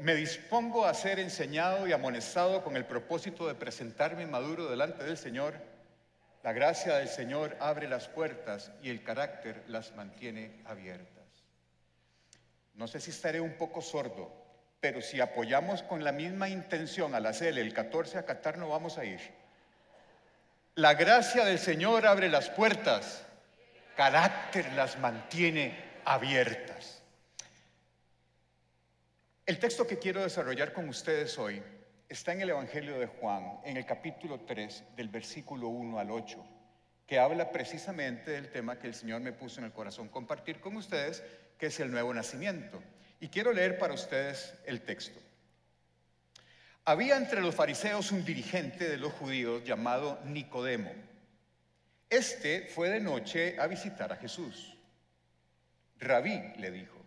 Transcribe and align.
me 0.00 0.14
dispongo 0.14 0.86
a 0.86 0.94
ser 0.94 1.18
enseñado 1.18 1.86
y 1.86 1.92
amonestado 1.92 2.64
con 2.64 2.76
el 2.76 2.86
propósito 2.86 3.46
de 3.46 3.54
presentarme 3.54 4.26
maduro 4.26 4.70
delante 4.70 5.04
del 5.04 5.18
Señor, 5.18 5.54
la 6.42 6.54
gracia 6.54 6.96
del 6.96 7.08
Señor 7.08 7.54
abre 7.60 7.86
las 7.86 8.08
puertas 8.08 8.72
y 8.82 8.88
el 8.88 9.02
carácter 9.02 9.62
las 9.68 9.94
mantiene 9.94 10.62
abiertas. 10.64 11.26
No 12.74 12.88
sé 12.88 12.98
si 12.98 13.10
estaré 13.10 13.42
un 13.42 13.58
poco 13.58 13.82
sordo, 13.82 14.32
pero 14.80 15.02
si 15.02 15.20
apoyamos 15.20 15.82
con 15.82 16.02
la 16.02 16.12
misma 16.12 16.48
intención 16.48 17.14
a 17.14 17.20
la 17.20 17.34
CEL 17.34 17.58
el 17.58 17.74
14 17.74 18.16
a 18.16 18.24
Qatar 18.24 18.56
no 18.56 18.70
vamos 18.70 18.96
a 18.96 19.04
ir. 19.04 19.20
La 20.76 20.94
gracia 20.94 21.44
del 21.44 21.58
Señor 21.58 22.06
abre 22.06 22.30
las 22.30 22.48
puertas, 22.48 23.26
carácter 23.96 24.72
las 24.72 24.98
mantiene 24.98 25.76
abiertas. 26.06 26.99
El 29.50 29.58
texto 29.58 29.84
que 29.84 29.98
quiero 29.98 30.22
desarrollar 30.22 30.72
con 30.72 30.88
ustedes 30.88 31.36
hoy 31.36 31.60
está 32.08 32.32
en 32.32 32.42
el 32.42 32.50
Evangelio 32.50 33.00
de 33.00 33.08
Juan, 33.08 33.58
en 33.64 33.76
el 33.76 33.84
capítulo 33.84 34.42
3, 34.42 34.84
del 34.94 35.08
versículo 35.08 35.66
1 35.66 35.98
al 35.98 36.12
8, 36.12 36.46
que 37.04 37.18
habla 37.18 37.50
precisamente 37.50 38.30
del 38.30 38.52
tema 38.52 38.78
que 38.78 38.86
el 38.86 38.94
Señor 38.94 39.22
me 39.22 39.32
puso 39.32 39.58
en 39.58 39.66
el 39.66 39.72
corazón 39.72 40.08
compartir 40.08 40.60
con 40.60 40.76
ustedes, 40.76 41.24
que 41.58 41.66
es 41.66 41.80
el 41.80 41.90
nuevo 41.90 42.14
nacimiento. 42.14 42.80
Y 43.18 43.26
quiero 43.26 43.52
leer 43.52 43.76
para 43.76 43.94
ustedes 43.94 44.54
el 44.66 44.82
texto. 44.82 45.18
Había 46.84 47.16
entre 47.16 47.40
los 47.40 47.56
fariseos 47.56 48.12
un 48.12 48.24
dirigente 48.24 48.88
de 48.88 48.98
los 48.98 49.12
judíos 49.14 49.64
llamado 49.64 50.20
Nicodemo. 50.26 50.92
Este 52.08 52.68
fue 52.68 52.88
de 52.88 53.00
noche 53.00 53.56
a 53.58 53.66
visitar 53.66 54.12
a 54.12 54.16
Jesús. 54.16 54.76
Rabí 55.98 56.40
le 56.58 56.70
dijo, 56.70 56.99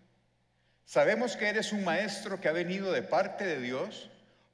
sabemos 0.86 1.36
que 1.36 1.50
eres 1.50 1.72
un 1.72 1.84
maestro 1.84 2.39
que 2.39 2.50
ha 2.50 2.53
venido 2.53 2.92
de 2.92 3.03
parte 3.03 3.45
de 3.45 3.59
Dios, 3.59 4.09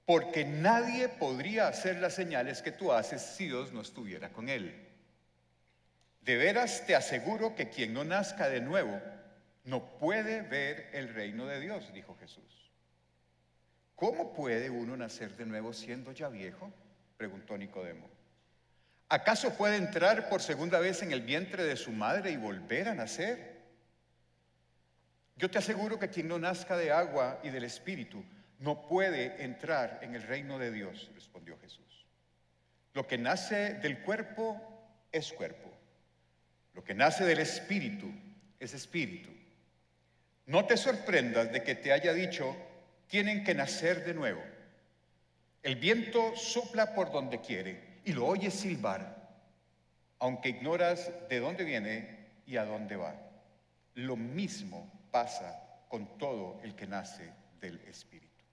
porque 0.05 0.44
nadie 0.45 1.08
podría 1.08 1.67
hacer 1.67 1.97
las 1.97 2.16
señales 2.16 2.61
que 2.61 2.71
tú 2.71 2.91
haces 2.91 3.21
si 3.21 3.45
Dios 3.45 3.71
no 3.71 3.81
estuviera 3.81 4.30
con 4.30 4.49
él. 4.49 4.88
De 6.21 6.36
veras 6.36 6.83
te 6.86 6.95
aseguro 6.95 7.55
que 7.55 7.69
quien 7.69 7.94
no 7.94 8.03
nazca 8.03 8.49
de 8.49 8.61
nuevo 8.61 8.99
no 9.66 9.97
puede 9.99 10.41
ver 10.41 10.89
el 10.94 11.13
reino 11.13 11.45
de 11.45 11.59
Dios, 11.59 11.94
dijo 11.94 12.17
Jesús. 12.19 12.71
¿Cómo 13.95 14.33
puede 14.33 14.69
uno 14.69 14.95
nacer 14.95 15.36
de 15.36 15.45
nuevo 15.45 15.73
siendo 15.73 16.11
ya 16.11 16.30
viejo? 16.30 16.71
preguntó 17.17 17.58
Nicodemo. 17.58 18.09
¿Acaso 19.09 19.53
puede 19.55 19.75
entrar 19.75 20.30
por 20.30 20.41
segunda 20.41 20.80
vez 20.80 21.02
en 21.02 21.11
el 21.11 21.21
vientre 21.21 21.64
de 21.64 21.75
su 21.75 21.91
madre 21.91 22.31
y 22.31 22.38
volver 22.38 22.88
a 22.88 22.95
nacer? 22.95 23.58
Yo 25.39 25.49
te 25.49 25.57
aseguro 25.57 25.97
que 25.97 26.09
quien 26.09 26.27
no 26.27 26.37
nazca 26.37 26.75
de 26.75 26.91
agua 26.91 27.39
y 27.43 27.49
del 27.49 27.63
Espíritu 27.63 28.21
no 28.59 28.85
puede 28.85 29.41
entrar 29.41 29.99
en 30.01 30.13
el 30.13 30.23
reino 30.23 30.59
de 30.59 30.69
Dios, 30.69 31.09
respondió 31.15 31.57
Jesús. 31.59 32.05
Lo 32.93 33.07
que 33.07 33.17
nace 33.17 33.75
del 33.75 33.99
cuerpo 34.01 34.61
es 35.13 35.31
cuerpo. 35.31 35.71
Lo 36.73 36.83
que 36.83 36.93
nace 36.93 37.23
del 37.23 37.39
Espíritu 37.39 38.11
es 38.59 38.73
Espíritu. 38.73 39.29
No 40.45 40.65
te 40.65 40.75
sorprendas 40.75 41.53
de 41.53 41.63
que 41.63 41.75
te 41.75 41.93
haya 41.93 42.11
dicho, 42.11 42.53
tienen 43.07 43.45
que 43.45 43.55
nacer 43.55 44.03
de 44.03 44.13
nuevo. 44.13 44.43
El 45.63 45.77
viento 45.77 46.35
sopla 46.35 46.93
por 46.93 47.13
donde 47.13 47.39
quiere 47.39 48.01
y 48.03 48.11
lo 48.11 48.25
oyes 48.25 48.55
silbar, 48.55 49.39
aunque 50.19 50.49
ignoras 50.49 51.09
de 51.29 51.39
dónde 51.39 51.63
viene 51.63 52.27
y 52.45 52.57
a 52.57 52.65
dónde 52.65 52.97
va. 52.97 53.28
Lo 53.95 54.15
mismo 54.15 55.07
pasa 55.11 55.85
con 55.87 56.17
todo 56.17 56.59
el 56.63 56.75
que 56.75 56.87
nace 56.87 57.33
del 57.59 57.79
Espíritu. 57.81 58.43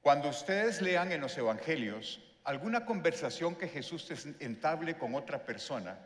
Cuando 0.00 0.28
ustedes 0.28 0.82
lean 0.82 1.12
en 1.12 1.20
los 1.20 1.36
Evangelios 1.38 2.20
alguna 2.44 2.84
conversación 2.84 3.54
que 3.54 3.68
Jesús 3.68 4.06
entable 4.40 4.98
con 4.98 5.14
otra 5.14 5.44
persona, 5.44 5.98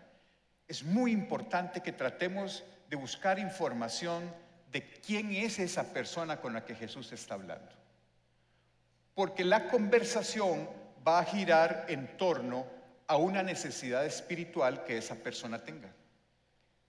es 0.69 0.85
muy 0.85 1.13
importante 1.13 1.81
que 1.81 1.93
tratemos 1.93 2.65
de 2.89 2.97
buscar 2.97 3.39
información 3.39 4.33
de 4.71 4.89
quién 5.01 5.33
es 5.33 5.59
esa 5.59 5.93
persona 5.93 6.41
con 6.41 6.53
la 6.53 6.65
que 6.65 6.75
Jesús 6.75 7.11
está 7.13 7.35
hablando. 7.35 7.73
Porque 9.15 9.45
la 9.45 9.69
conversación 9.69 10.69
va 11.07 11.21
a 11.21 11.25
girar 11.25 11.87
en 11.89 12.17
torno 12.17 12.67
a 13.07 13.17
una 13.17 13.43
necesidad 13.43 14.05
espiritual 14.05 14.85
que 14.85 14.99
esa 14.99 15.15
persona 15.17 15.65
tenga. 15.65 15.89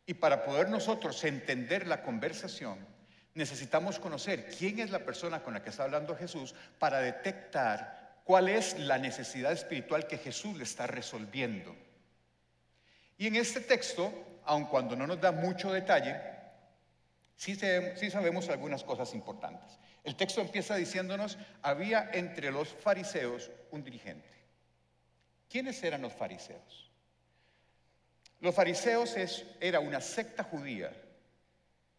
Y 0.09 0.15
para 0.15 0.43
poder 0.43 0.69
nosotros 0.69 1.23
entender 1.23 1.85
la 1.85 2.01
conversación, 2.01 2.79
necesitamos 3.35 3.99
conocer 3.99 4.49
quién 4.49 4.79
es 4.79 4.89
la 4.89 5.05
persona 5.05 5.43
con 5.43 5.53
la 5.53 5.61
que 5.61 5.69
está 5.69 5.83
hablando 5.83 6.15
Jesús 6.15 6.55
para 6.79 6.99
detectar 6.99 8.17
cuál 8.23 8.49
es 8.49 8.79
la 8.79 8.97
necesidad 8.97 9.51
espiritual 9.51 10.07
que 10.07 10.17
Jesús 10.17 10.57
le 10.57 10.63
está 10.63 10.87
resolviendo. 10.87 11.75
Y 13.19 13.27
en 13.27 13.35
este 13.35 13.59
texto, 13.59 14.11
aun 14.45 14.65
cuando 14.65 14.95
no 14.95 15.05
nos 15.05 15.21
da 15.21 15.31
mucho 15.31 15.71
detalle, 15.71 16.19
sí, 17.35 17.55
sabemos 18.09 18.49
algunas 18.49 18.83
cosas 18.83 19.13
importantes. 19.13 19.77
El 20.03 20.15
texto 20.15 20.41
empieza 20.41 20.75
diciéndonos, 20.75 21.37
había 21.61 22.09
entre 22.13 22.49
los 22.49 22.69
fariseos 22.69 23.51
un 23.69 23.83
dirigente. 23.83 24.27
¿Quiénes 25.47 25.83
eran 25.83 26.01
los 26.01 26.13
fariseos? 26.13 26.88
Los 28.41 28.55
fariseos 28.55 29.15
era 29.59 29.79
una 29.79 29.99
secta 29.99 30.43
judía 30.43 30.91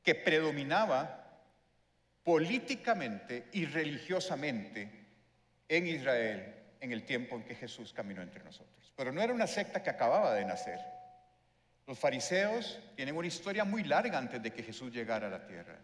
que 0.03 0.15
predominaba 0.15 1.21
políticamente 2.25 3.49
y 3.53 3.67
religiosamente 3.67 4.91
en 5.69 5.87
Israel 5.87 6.55
en 6.81 6.93
el 6.93 7.05
tiempo 7.05 7.37
en 7.37 7.45
que 7.45 7.55
Jesús 7.55 7.93
caminó 7.93 8.23
entre 8.23 8.43
nosotros. 8.43 8.93
Pero 8.97 9.13
no 9.13 9.23
era 9.23 9.33
una 9.33 9.47
secta 9.47 9.83
que 9.83 9.91
acababa 9.91 10.35
de 10.35 10.45
nacer. 10.45 10.79
Los 11.87 11.99
fariseos 11.99 12.79
tienen 12.97 13.17
una 13.17 13.27
historia 13.27 13.65
muy 13.65 13.85
larga 13.85 14.19
antes 14.19 14.43
de 14.43 14.53
que 14.53 14.63
Jesús 14.63 14.93
llegara 14.93 15.27
a 15.27 15.31
la 15.31 15.47
tierra. 15.47 15.77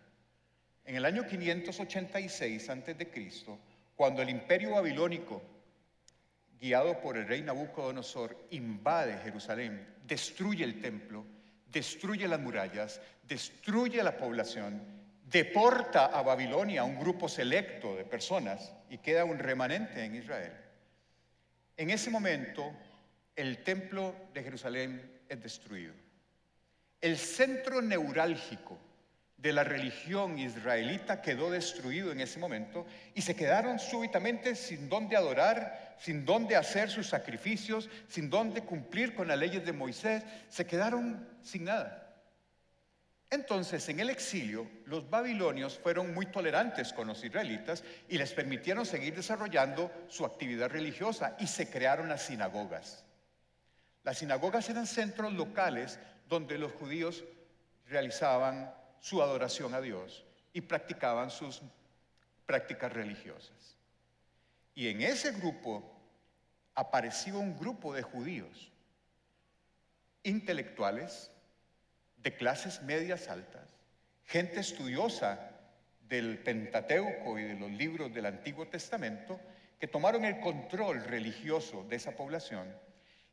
En 0.85 0.95
el 0.95 1.05
año 1.05 1.27
586 1.27 2.71
antes 2.71 2.97
de 2.97 3.11
Cristo, 3.11 3.59
cuando 3.97 4.23
el 4.23 4.31
imperio 4.31 4.73
babilónico, 4.73 5.43
guiado 6.61 7.01
por 7.01 7.17
el 7.17 7.27
rey 7.27 7.43
Nabucodonosor, 7.43 8.49
invade 8.51 9.19
Jerusalén, 9.19 9.87
destruye 10.07 10.65
el 10.65 10.81
templo, 10.81 11.25
destruye 11.71 12.27
las 12.27 12.41
murallas, 12.41 13.01
destruye 13.23 14.03
la 14.03 14.17
población, 14.17 14.83
deporta 15.25 16.07
a 16.07 16.23
Babilonia 16.23 16.83
a 16.83 16.85
un 16.85 16.99
grupo 16.99 17.29
selecto 17.29 17.97
de 17.97 18.05
personas 18.05 18.73
y 18.89 18.99
queda 18.99 19.25
un 19.25 19.39
remanente 19.39 20.05
en 20.05 20.15
Israel. 20.15 20.53
En 21.77 21.91
ese 21.91 22.11
momento, 22.11 22.73
el 23.35 23.63
templo 23.63 24.15
de 24.33 24.43
Jerusalén 24.43 25.21
es 25.29 25.43
destruido. 25.43 25.93
El 27.01 27.19
centro 27.19 27.83
neurálgico 27.83 28.79
de 29.37 29.53
la 29.53 29.65
religión 29.65 30.39
israelita 30.39 31.21
quedó 31.21 31.51
destruido 31.51 32.11
en 32.11 32.21
ese 32.21 32.39
momento 32.39 32.87
y 33.15 33.23
se 33.23 33.37
quedaron 33.37 33.79
súbitamente 33.79 34.55
sin 34.55 34.89
dónde 34.89 35.17
adorar, 35.17 35.97
sin 35.99 36.25
dónde 36.25 36.57
hacer 36.57 36.91
sus 36.91 37.07
sacrificios, 37.07 37.89
sin 38.09 38.31
dónde 38.31 38.63
cumplir 38.63 39.15
con 39.15 39.29
las 39.29 39.39
leyes 39.39 39.65
de 39.65 39.73
Moisés, 39.73 40.23
se 40.49 40.67
quedaron 40.67 41.29
sin 41.43 41.65
nada. 41.65 42.03
Entonces, 43.29 43.89
en 43.89 44.01
el 44.01 44.09
exilio, 44.09 44.71
los 44.87 45.11
babilonios 45.11 45.79
fueron 45.79 46.15
muy 46.15 46.27
tolerantes 46.27 46.93
con 46.93 47.09
los 47.09 47.23
israelitas 47.25 47.83
y 48.09 48.19
les 48.19 48.33
permitieron 48.33 48.87
seguir 48.87 49.15
desarrollando 49.15 49.91
su 50.09 50.25
actividad 50.25 50.71
religiosa 50.71 51.37
y 51.41 51.47
se 51.47 51.69
crearon 51.69 52.09
las 52.09 52.23
sinagogas. 52.23 53.05
Las 54.05 54.19
sinagogas 54.19 54.71
eran 54.71 54.87
centros 54.87 55.33
locales 55.33 55.99
donde 56.29 56.57
los 56.57 56.73
judíos 56.73 57.25
realizaban 57.89 58.73
su 59.01 59.23
adoración 59.23 59.75
a 59.75 59.81
Dios 59.81 60.25
y 60.53 60.61
practicaban 60.63 61.31
sus 61.31 61.63
prácticas 62.47 62.93
religiosas. 62.93 63.77
Y 64.75 64.89
en 64.89 65.03
ese 65.03 65.33
grupo 65.33 65.97
apareció 66.75 67.39
un 67.39 67.59
grupo 67.59 67.95
de 67.95 68.03
judíos 68.03 68.71
intelectuales 70.23 71.31
de 72.17 72.37
clases 72.37 72.83
medias 72.83 73.29
altas, 73.29 73.69
gente 74.25 74.61
estudiosa 74.61 75.53
del 76.09 76.39
Pentateuco 76.39 77.39
y 77.39 77.45
de 77.45 77.55
los 77.55 77.71
libros 77.71 78.13
del 78.13 78.27
Antiguo 78.27 78.67
Testamento, 78.67 79.41
que 79.79 79.89
tomaron 79.89 80.25
el 80.25 80.41
control 80.41 81.05
religioso 81.05 81.85
de 81.85 81.97
esa 81.97 82.17
población 82.17 82.75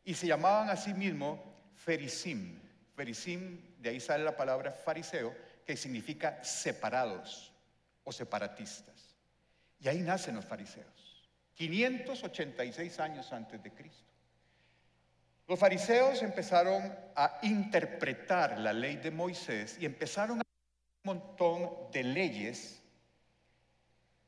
y 0.04 0.14
se 0.14 0.28
llamaban 0.28 0.70
a 0.70 0.76
sí 0.76 0.94
mismos 0.94 1.40
ferisim. 1.76 2.60
Ferisim, 2.96 3.60
de 3.80 3.90
ahí 3.90 4.00
sale 4.00 4.24
la 4.24 4.36
palabra 4.36 4.72
fariseo, 4.72 5.34
que 5.66 5.78
significa 5.78 6.44
separados 6.44 7.54
o 8.04 8.12
separatistas. 8.12 9.16
Y 9.80 9.88
ahí 9.88 10.00
nacen 10.00 10.36
los 10.36 10.46
fariseos, 10.46 11.30
586 11.56 13.00
años 13.00 13.32
antes 13.34 13.62
de 13.62 13.72
Cristo. 13.72 14.14
Los 15.48 15.60
fariseos 15.60 16.24
empezaron 16.24 16.96
a 17.16 17.40
interpretar 17.42 18.60
la 18.60 18.72
ley 18.72 18.96
de 18.96 19.12
Moisés 19.12 19.78
y 19.80 19.86
empezaron 19.86 20.40
a 20.40 20.44
un 21.04 21.18
montón 21.18 21.92
de 21.92 22.04
leyes 22.04 22.82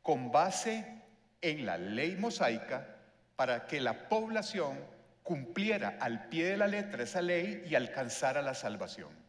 con 0.01 0.31
base 0.31 1.03
en 1.41 1.65
la 1.65 1.77
ley 1.77 2.15
mosaica 2.15 2.85
para 3.35 3.65
que 3.65 3.79
la 3.79 4.09
población 4.09 4.77
cumpliera 5.23 5.97
al 5.99 6.27
pie 6.27 6.49
de 6.49 6.57
la 6.57 6.67
letra 6.67 7.03
esa 7.03 7.21
ley 7.21 7.63
y 7.67 7.75
alcanzara 7.75 8.41
la 8.41 8.53
salvación. 8.53 9.24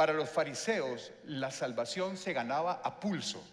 Para 0.00 0.14
los 0.14 0.30
fariseos, 0.30 1.12
la 1.26 1.50
salvación 1.50 2.16
se 2.16 2.32
ganaba 2.32 2.80
a 2.82 2.98
pulso. 3.00 3.46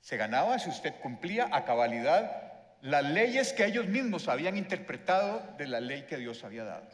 Se 0.00 0.16
ganaba 0.16 0.58
si 0.58 0.68
usted 0.68 0.92
cumplía 1.00 1.50
a 1.52 1.64
cabalidad 1.64 2.54
las 2.80 3.04
leyes 3.04 3.52
que 3.52 3.66
ellos 3.66 3.86
mismos 3.86 4.26
habían 4.26 4.56
interpretado 4.56 5.40
de 5.58 5.68
la 5.68 5.78
ley 5.80 6.02
que 6.08 6.16
Dios 6.16 6.42
había 6.42 6.64
dado. 6.64 6.88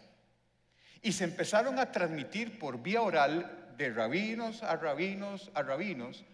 Y 1.00 1.12
se 1.12 1.24
empezaron 1.24 1.78
a 1.78 1.92
transmitir 1.92 2.58
por 2.58 2.82
vía 2.82 3.00
oral 3.00 3.72
de 3.78 3.88
rabinos 3.88 4.62
a 4.62 4.76
rabinos 4.76 5.50
a 5.54 5.62
rabinos 5.62 6.26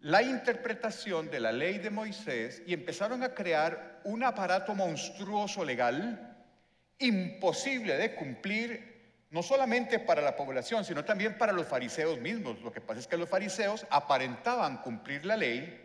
la 0.00 0.24
interpretación 0.24 1.30
de 1.30 1.38
la 1.38 1.52
ley 1.52 1.78
de 1.78 1.90
Moisés 1.90 2.64
y 2.66 2.74
empezaron 2.74 3.22
a 3.22 3.32
crear 3.32 4.00
un 4.02 4.24
aparato 4.24 4.74
monstruoso 4.74 5.64
legal 5.64 6.36
imposible 6.98 7.96
de 7.96 8.16
cumplir 8.16 8.95
no 9.30 9.42
solamente 9.42 9.98
para 9.98 10.22
la 10.22 10.36
población, 10.36 10.84
sino 10.84 11.04
también 11.04 11.36
para 11.36 11.52
los 11.52 11.66
fariseos 11.66 12.18
mismos. 12.18 12.60
Lo 12.62 12.72
que 12.72 12.80
pasa 12.80 13.00
es 13.00 13.06
que 13.06 13.16
los 13.16 13.28
fariseos 13.28 13.86
aparentaban 13.90 14.78
cumplir 14.78 15.24
la 15.24 15.36
ley 15.36 15.82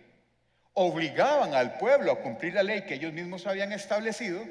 obligaban 0.73 1.53
al 1.53 1.77
pueblo 1.77 2.11
a 2.11 2.21
cumplir 2.21 2.53
la 2.53 2.63
ley 2.63 2.83
que 2.83 2.95
ellos 2.95 3.13
mismos 3.13 3.45
habían 3.45 3.71
establecido 3.71 4.41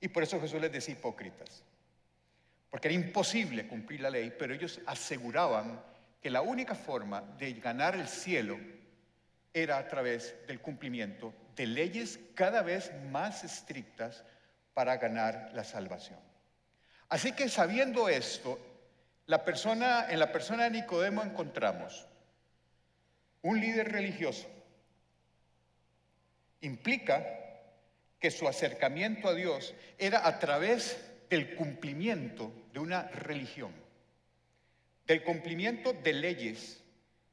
y 0.00 0.08
por 0.08 0.22
eso 0.22 0.40
Jesús 0.40 0.60
les 0.60 0.72
decía 0.72 0.94
hipócritas. 0.94 1.62
Porque 2.70 2.88
era 2.88 2.94
imposible 2.94 3.66
cumplir 3.66 4.00
la 4.00 4.10
ley, 4.10 4.34
pero 4.38 4.52
ellos 4.52 4.80
aseguraban 4.86 5.80
que 6.20 6.30
la 6.30 6.42
única 6.42 6.74
forma 6.74 7.22
de 7.38 7.54
ganar 7.54 7.94
el 7.94 8.08
cielo 8.08 8.58
era 9.54 9.78
a 9.78 9.88
través 9.88 10.34
del 10.46 10.60
cumplimiento 10.60 11.32
de 11.54 11.66
leyes 11.66 12.20
cada 12.34 12.60
vez 12.60 12.92
más 13.10 13.44
estrictas 13.44 14.24
para 14.74 14.98
ganar 14.98 15.50
la 15.54 15.64
salvación. 15.64 16.18
Así 17.08 17.32
que 17.32 17.48
sabiendo 17.48 18.08
esto, 18.08 18.58
la 19.26 19.44
persona, 19.44 20.06
en 20.08 20.18
la 20.18 20.32
persona 20.32 20.64
de 20.64 20.70
Nicodemo 20.70 21.22
encontramos 21.22 22.06
un 23.42 23.60
líder 23.60 23.92
religioso 23.92 24.48
implica 26.60 27.24
que 28.18 28.30
su 28.30 28.48
acercamiento 28.48 29.28
a 29.28 29.34
Dios 29.34 29.74
era 29.98 30.26
a 30.26 30.38
través 30.38 30.98
del 31.28 31.54
cumplimiento 31.54 32.52
de 32.72 32.80
una 32.80 33.08
religión, 33.08 33.72
del 35.06 35.22
cumplimiento 35.22 35.92
de 35.92 36.12
leyes 36.12 36.82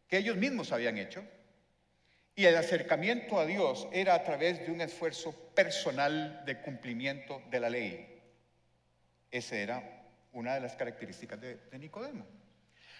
que 0.08 0.18
ellos 0.18 0.38
mismos 0.38 0.72
habían 0.72 0.98
hecho, 0.98 1.24
y 2.36 2.46
el 2.46 2.58
acercamiento 2.58 3.40
a 3.40 3.46
Dios 3.46 3.88
era 3.92 4.16
a 4.16 4.24
través 4.24 4.66
de 4.66 4.72
un 4.72 4.82
esfuerzo 4.82 5.32
personal 5.56 6.44
de 6.46 6.60
cumplimiento 6.62 7.42
de 7.50 7.60
la 7.60 7.70
ley. 7.70 8.13
Esa 9.34 9.56
era 9.56 9.84
una 10.34 10.54
de 10.54 10.62
las 10.62 10.76
características 10.76 11.42
de, 11.42 11.58
Nicodemo. 11.80 12.24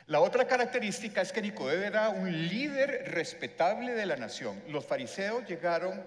La 0.08 0.20
otra 0.20 0.48
característica 0.48 1.22
es 1.22 1.32
que 1.32 1.44
Nicodemo 1.44 1.84
era 1.84 2.10
un 2.10 2.48
líder 2.48 3.12
respetable 3.12 3.94
de 3.94 4.08
la 4.08 4.18
nación. 4.18 4.60
Los 4.70 4.84
fariseos 4.84 5.48
llegaron 5.48 6.04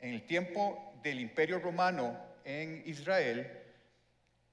en 0.00 0.12
el 0.12 0.26
tiempo 0.26 0.98
del 1.04 1.20
Imperio 1.20 1.60
Romano 1.60 2.18
en 2.44 2.82
Israel 2.84 3.48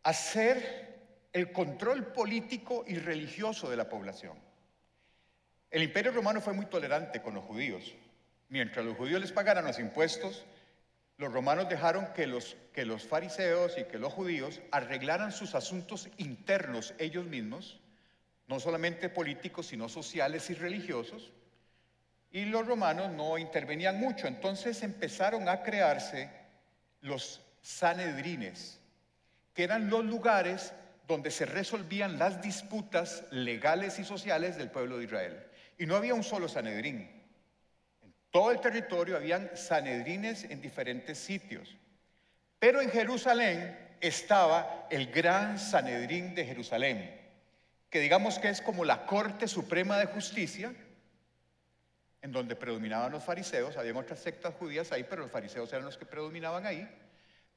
a 0.04 0.14
ser 0.14 1.00
el 1.34 1.52
control 1.52 2.14
político 2.14 2.86
y 2.88 3.00
religioso 3.00 3.72
de 3.72 3.78
la 3.78 3.90
población. 3.90 4.38
El 5.72 5.82
Imperio 5.82 6.12
Romano 6.12 6.42
fue 6.42 6.54
muy 6.54 6.68
tolerante 6.68 7.24
con 7.24 7.34
los 7.34 7.44
judíos. 7.44 7.96
Mientras 8.50 8.86
los 8.86 8.96
judíos 8.96 9.20
les 9.20 9.32
pagaran 9.32 9.66
los 9.66 9.80
impuestos, 9.80 10.46
los 11.18 11.34
romanos 11.34 11.68
dejaron 11.68 12.08
que 12.14 12.28
los, 12.28 12.56
fariseos 13.08 13.78
y 13.78 13.86
que 13.86 13.98
los 13.98 14.14
judíos 14.14 14.62
arreglaran 14.72 15.32
sus 15.32 15.56
asuntos 15.56 16.10
internos 16.18 16.94
ellos 17.00 17.26
mismos 17.26 17.80
no 18.48 18.60
solamente 18.60 19.10
políticos, 19.10 19.68
sino 19.68 19.90
sociales 19.90 20.50
y 20.50 20.54
religiosos, 20.54 21.34
y 22.32 22.46
los 22.46 22.66
romanos 22.66 23.12
no 23.12 23.38
intervenían 23.38 24.00
mucho. 24.00 24.28
Entonces 24.28 24.84
empezaron 24.84 25.50
a 25.50 25.64
crearse 25.64 26.30
los 27.02 27.42
sanedrines, 27.62 28.80
que 29.54 29.64
eran 29.64 29.90
los 29.90 30.06
lugares 30.06 30.72
donde 31.08 31.32
se 31.32 31.46
resolvían 31.46 32.18
las 32.18 32.42
disputas 32.42 33.26
legales 33.32 34.00
y 34.00 34.06
sociales 34.06 34.56
del 34.58 34.72
pueblo 34.72 34.98
de 34.98 35.06
Israel. 35.06 35.44
Y 35.78 35.86
no 35.86 35.96
había 35.96 36.14
un 36.14 36.24
solo 36.24 36.48
sanedrín. 36.48 37.17
Todo 38.38 38.52
el 38.52 38.62
territorio 38.62 39.16
habían 39.16 39.50
sanedrines 39.58 40.44
en 40.44 40.62
diferentes 40.62 41.18
sitios. 41.18 41.76
Pero 42.60 42.82
en 42.82 42.92
Jerusalén 42.92 43.76
estaba 44.00 44.86
el 44.92 45.08
gran 45.08 45.58
sanedrín 45.58 46.36
de 46.36 46.46
Jerusalén, 46.46 47.20
que 47.90 48.00
digamos 48.00 48.38
que 48.38 48.50
es 48.50 48.62
como 48.62 48.86
la 48.86 49.08
Corte 49.08 49.48
Suprema 49.48 49.98
de 49.98 50.06
Justicia, 50.06 50.72
en 52.22 52.32
donde 52.32 52.56
predominaban 52.56 53.12
los 53.12 53.24
fariseos, 53.24 53.76
habían 53.76 53.98
otras 53.98 54.20
sectas 54.20 54.54
judías 54.54 54.92
ahí, 54.92 55.04
pero 55.04 55.24
los 55.24 55.32
fariseos 55.32 55.74
eran 55.74 55.86
los 55.86 55.98
que 55.98 56.06
predominaban 56.06 56.68
ahí. 56.68 56.88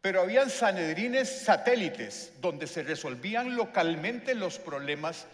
Pero 0.01 0.23
habían 0.23 0.49
sanedrines 0.49 1.43
satélites, 1.43 2.33
donde 2.41 2.67
se 2.67 2.83
resolvían 2.85 3.55
localmente 3.55 4.35
los 4.35 4.59
problemas 4.59 5.27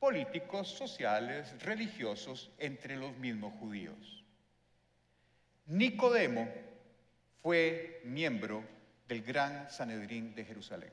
políticos, 0.00 0.66
sociales, 0.66 1.54
religiosos 1.62 2.50
entre 2.58 2.96
los 2.96 3.16
mismos 3.18 3.54
judíos. 3.60 4.24
Nicodemo 5.68 6.48
fue 7.42 8.00
miembro 8.04 8.64
del 9.06 9.22
gran 9.22 9.70
Sanedrín 9.70 10.34
de 10.34 10.46
Jerusalén. 10.46 10.90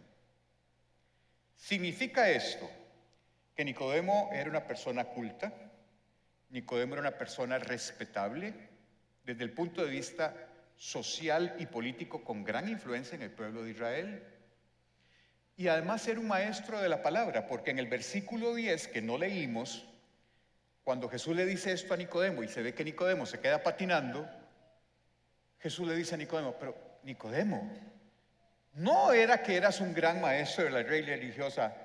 Significa 1.55 2.29
esto 2.29 2.69
que 3.55 3.63
Nicodemo 3.63 4.29
era 4.33 4.49
una 4.49 4.67
persona 4.67 5.05
culta, 5.05 5.53
Nicodemo 6.49 6.95
era 6.95 7.01
una 7.03 7.17
persona 7.17 7.57
respetable 7.57 8.53
desde 9.23 9.45
el 9.45 9.53
punto 9.53 9.81
de 9.81 9.89
vista 9.89 10.35
social 10.75 11.55
y 11.57 11.67
político 11.67 12.21
con 12.21 12.43
gran 12.43 12.67
influencia 12.67 13.15
en 13.15 13.21
el 13.21 13.31
pueblo 13.31 13.63
de 13.63 13.71
Israel. 13.71 14.23
Y 15.55 15.69
además 15.69 16.05
era 16.09 16.19
un 16.19 16.27
maestro 16.27 16.81
de 16.81 16.89
la 16.89 17.01
palabra, 17.01 17.47
porque 17.47 17.71
en 17.71 17.79
el 17.79 17.87
versículo 17.87 18.53
10 18.53 18.89
que 18.89 19.01
no 19.01 19.17
leímos, 19.17 19.87
cuando 20.83 21.07
Jesús 21.07 21.33
le 21.33 21.45
dice 21.45 21.71
esto 21.71 21.93
a 21.93 21.97
Nicodemo 21.97 22.43
y 22.43 22.49
se 22.49 22.61
ve 22.61 22.73
que 22.73 22.83
Nicodemo 22.83 23.25
se 23.25 23.39
queda 23.39 23.63
patinando, 23.63 24.29
Jesús 25.65 25.87
le 25.87 25.95
dice 25.95 26.13
a 26.13 26.17
Nicodemo, 26.19 26.55
pero 26.59 26.99
Nicodemo, 27.01 27.67
no 28.73 29.11
era 29.11 29.41
que 29.41 29.55
eras 29.55 29.81
un 29.81 29.95
gran 29.95 30.21
maestro 30.21 30.65
de 30.65 30.69
la 30.69 30.83
ley 30.83 31.01
religiosa 31.01 31.75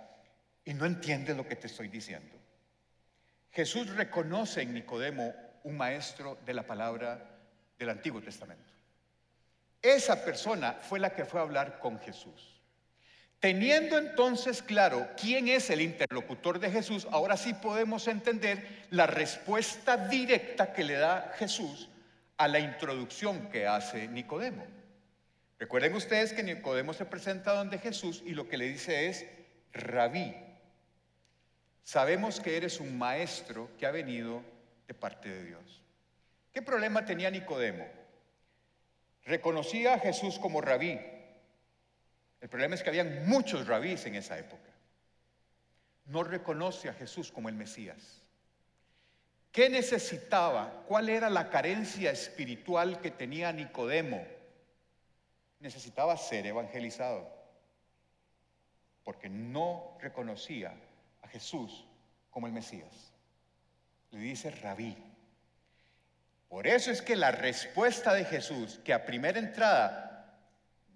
y 0.67 0.75
no 0.75 0.85
entiendes 0.85 1.35
lo 1.35 1.49
que 1.49 1.57
te 1.57 1.67
estoy 1.67 1.89
diciendo. 1.89 2.37
Jesús 3.51 3.89
reconoce 3.97 4.61
en 4.61 4.75
Nicodemo 4.75 5.35
un 5.65 5.79
maestro 5.79 6.37
de 6.45 6.53
la 6.53 6.67
palabra 6.67 7.39
del 7.79 7.89
Antiguo 7.89 8.21
Testamento. 8.21 8.71
Esa 9.81 10.23
persona 10.27 10.75
fue 10.75 11.01
la 11.01 11.15
que 11.15 11.25
fue 11.25 11.41
a 11.41 11.45
hablar 11.45 11.79
con 11.79 11.99
Jesús. 12.01 12.61
Teniendo 13.39 13.97
entonces 13.97 14.63
claro 14.63 15.09
quién 15.19 15.49
es 15.49 15.71
el 15.71 15.81
interlocutor 15.81 16.59
de 16.59 16.71
Jesús, 16.71 17.09
ahora 17.11 17.39
sí 17.39 17.55
podemos 17.55 18.09
entender 18.09 18.85
la 18.91 19.07
respuesta 19.07 19.97
directa 19.97 20.75
que 20.75 20.85
le 20.85 20.97
da 20.97 21.33
Jesús 21.39 21.89
a 22.41 22.49
la 22.49 22.59
introducción 22.59 23.51
que 23.51 23.67
hace 23.67 24.09
Nicodemo. 24.09 24.67
Recuerden 25.59 25.95
ustedes 25.95 26.33
que 26.33 26.43
Nicodemo 26.43 26.95
se 26.95 27.05
presenta 27.05 27.53
donde 27.53 27.79
Jesús 27.79 28.23
y 28.25 28.31
lo 28.31 28.49
que 28.49 28.57
le 28.57 28.67
dice 28.67 29.09
es, 29.09 29.27
rabí, 29.75 30.35
Sabemos 31.83 32.41
que 32.41 32.57
eres 32.57 32.81
un 32.81 32.97
maestro 32.97 33.71
que 33.77 33.85
ha 33.85 33.91
venido 33.91 34.43
de 34.87 34.95
parte 34.95 35.29
de 35.29 35.45
Dios. 35.45 35.83
¿Qué 36.53 36.63
problema 36.63 37.05
tenía 37.05 37.31
Nicodemo? 37.31 37.87
Reconocía 39.25 39.95
a 39.95 39.99
Jesús 39.99 40.39
como 40.39 40.61
rabí. 40.61 40.99
El 42.41 42.49
problema 42.49 42.75
es 42.75 42.83
que 42.83 42.91
habían 42.91 43.29
muchos 43.29 43.67
rabís 43.67 44.07
en 44.07 44.15
esa 44.15 44.39
época. 44.39 44.71
No 46.07 46.23
reconoce 46.23 46.89
a 46.89 46.95
Jesús 46.95 47.31
como 47.31 47.49
el 47.49 47.55
Mesías. 47.55 48.20
¿Qué 49.53 49.69
necesitaba? 49.69 50.85
¿Cuál 50.87 51.09
era 51.09 51.29
la 51.29 51.51
carencia 51.51 52.11
espiritual 52.11 53.01
que 53.01 53.11
tenía 53.11 53.53
Nicodemo? 53.53 54.25
Necesitaba 55.59 56.17
ser 56.17 56.47
evangelizado, 56.47 57.29
porque 59.03 59.29
no 59.29 59.99
reconocía 60.01 60.75
Jesús 61.31 61.87
como 62.31 62.47
el 62.47 62.53
Mesías. 62.53 63.13
Le 64.11 64.19
dice 64.19 64.51
rabí. 64.51 64.97
Por 66.49 66.67
eso 66.67 66.91
es 66.91 67.01
que 67.01 67.15
la 67.17 67.31
respuesta 67.31 68.13
de 68.13 68.25
Jesús, 68.25 68.81
que 68.85 68.93
a 68.93 69.07
primera 69.07 69.39
entrada 69.39 70.37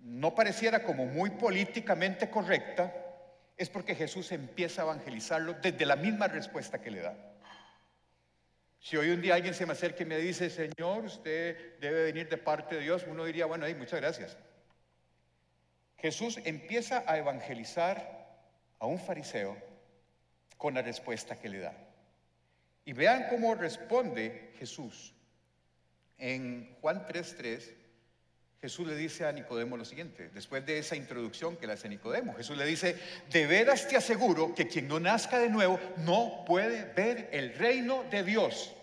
no 0.00 0.34
pareciera 0.34 0.82
como 0.82 1.06
muy 1.06 1.30
políticamente 1.30 2.28
correcta, 2.28 2.92
es 3.56 3.70
porque 3.70 3.94
Jesús 3.94 4.32
empieza 4.32 4.82
a 4.82 4.84
evangelizarlo 4.86 5.54
desde 5.54 5.86
la 5.86 5.96
misma 5.96 6.26
respuesta 6.26 6.80
que 6.80 6.90
le 6.90 7.00
da. 7.00 7.33
Si 8.84 8.98
hoy 8.98 9.08
un 9.08 9.22
día 9.22 9.34
alguien 9.34 9.54
se 9.54 9.64
me 9.64 9.72
acerca 9.72 10.02
y 10.02 10.06
me 10.06 10.18
dice, 10.18 10.50
Señor, 10.50 11.06
usted 11.06 11.78
debe 11.80 12.04
venir 12.04 12.28
de 12.28 12.36
parte 12.36 12.74
de 12.74 12.82
Dios, 12.82 13.06
uno 13.08 13.24
diría, 13.24 13.46
bueno, 13.46 13.64
ahí, 13.64 13.74
muchas 13.74 13.98
gracias. 13.98 14.36
Jesús 15.96 16.38
empieza 16.44 17.02
a 17.06 17.16
evangelizar 17.16 18.28
a 18.78 18.84
un 18.84 18.98
fariseo 18.98 19.56
con 20.58 20.74
la 20.74 20.82
respuesta 20.82 21.40
que 21.40 21.48
le 21.48 21.60
da. 21.60 21.72
Y 22.84 22.92
vean 22.92 23.28
cómo 23.30 23.54
responde 23.54 24.52
Jesús. 24.58 25.14
En 26.18 26.76
Juan 26.82 27.06
3:3, 27.06 27.74
Jesús 28.64 28.86
le 28.86 28.96
dice 28.96 29.26
a 29.26 29.32
Nicodemo 29.32 29.76
lo 29.76 29.84
siguiente, 29.84 30.30
después 30.32 30.64
de 30.64 30.78
esa 30.78 30.96
introducción 30.96 31.58
que 31.58 31.66
le 31.66 31.74
hace 31.74 31.86
Nicodemo, 31.86 32.32
Jesús 32.32 32.56
le 32.56 32.64
dice, 32.64 32.98
de 33.30 33.46
veras 33.46 33.86
te 33.86 33.94
aseguro 33.94 34.54
que 34.54 34.66
quien 34.66 34.88
no 34.88 34.98
nazca 34.98 35.38
de 35.38 35.50
nuevo 35.50 35.78
no 35.98 36.46
puede 36.46 36.90
ver 36.94 37.28
el 37.30 37.52
reino 37.52 38.04
de 38.04 38.22
Dios. 38.22 38.74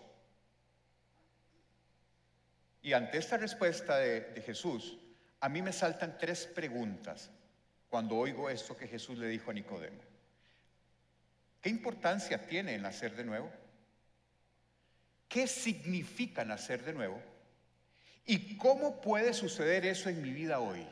Y 2.84 2.94
ante 2.94 3.18
esta 3.18 3.38
respuesta 3.38 3.98
de, 3.98 4.22
de 4.22 4.42
Jesús, 4.44 5.00
a 5.40 5.50
mí 5.50 5.64
me 5.64 5.74
saltan 5.74 6.16
tres 6.20 6.46
preguntas 6.46 7.32
cuando 7.90 8.18
oigo 8.18 8.52
esto 8.52 8.78
que 8.78 8.88
Jesús 8.88 9.18
le 9.18 9.30
dijo 9.30 9.50
a 9.50 9.56
Nicodemo. 9.56 10.00
¿Qué 11.60 11.70
importancia 11.70 12.46
tiene 12.46 12.76
el 12.76 12.84
nacer 12.84 13.16
de 13.16 13.24
nuevo? 13.24 13.52
¿Qué 15.28 15.48
significa 15.48 16.46
nacer 16.46 16.84
de 16.84 16.94
nuevo? 16.94 17.31
¿Y 18.26 18.58
cómo 18.58 19.02
puede 19.02 19.34
suceder 19.34 19.86
eso 19.86 20.10
en 20.10 20.22
mi 20.22 20.32
vida 20.32 20.60
hoy? 20.60 20.86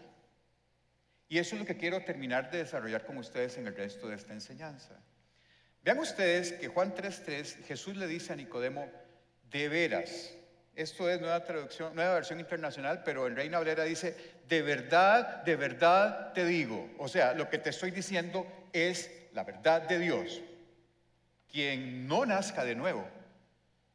Y 1.28 1.38
eso 1.38 1.56
es 1.56 1.62
lo 1.62 1.68
que 1.68 1.78
quiero 1.78 2.04
terminar 2.04 2.50
de 2.50 2.60
desarrollar 2.60 3.06
con 3.06 3.18
ustedes 3.18 3.58
en 3.58 3.68
el 3.68 3.76
resto 3.76 4.08
de 4.08 4.16
esta 4.16 4.34
enseñanza. 4.34 5.00
Vean 5.84 6.00
ustedes 6.00 6.54
que 6.54 6.68
Juan 6.68 6.94
3.3, 6.94 7.66
Jesús 7.66 7.96
le 7.96 8.08
dice 8.08 8.34
a 8.34 8.36
Nicodemo, 8.36 8.92
de 9.50 9.70
veras, 9.70 10.34
esto 10.76 11.10
es 11.10 11.20
nueva 11.20 11.44
traducción, 11.44 11.96
nueva 11.96 12.16
versión 12.16 12.40
internacional, 12.40 13.04
pero 13.04 13.28
en 13.28 13.36
Reina 13.36 13.60
Valera 13.60 13.84
dice, 13.84 14.16
de 14.48 14.62
verdad, 14.62 15.44
de 15.44 15.56
verdad 15.56 16.34
te 16.34 16.46
digo. 16.46 16.90
O 16.98 17.08
sea, 17.08 17.34
lo 17.34 17.50
que 17.50 17.58
te 17.58 17.70
estoy 17.70 17.92
diciendo 17.92 18.48
es 18.74 19.12
la 19.34 19.44
verdad 19.44 19.82
de 19.84 20.00
Dios. 20.00 20.42
Quien 21.52 22.08
no 22.08 22.26
nazca 22.26 22.64
de 22.64 22.76
nuevo, 22.76 23.06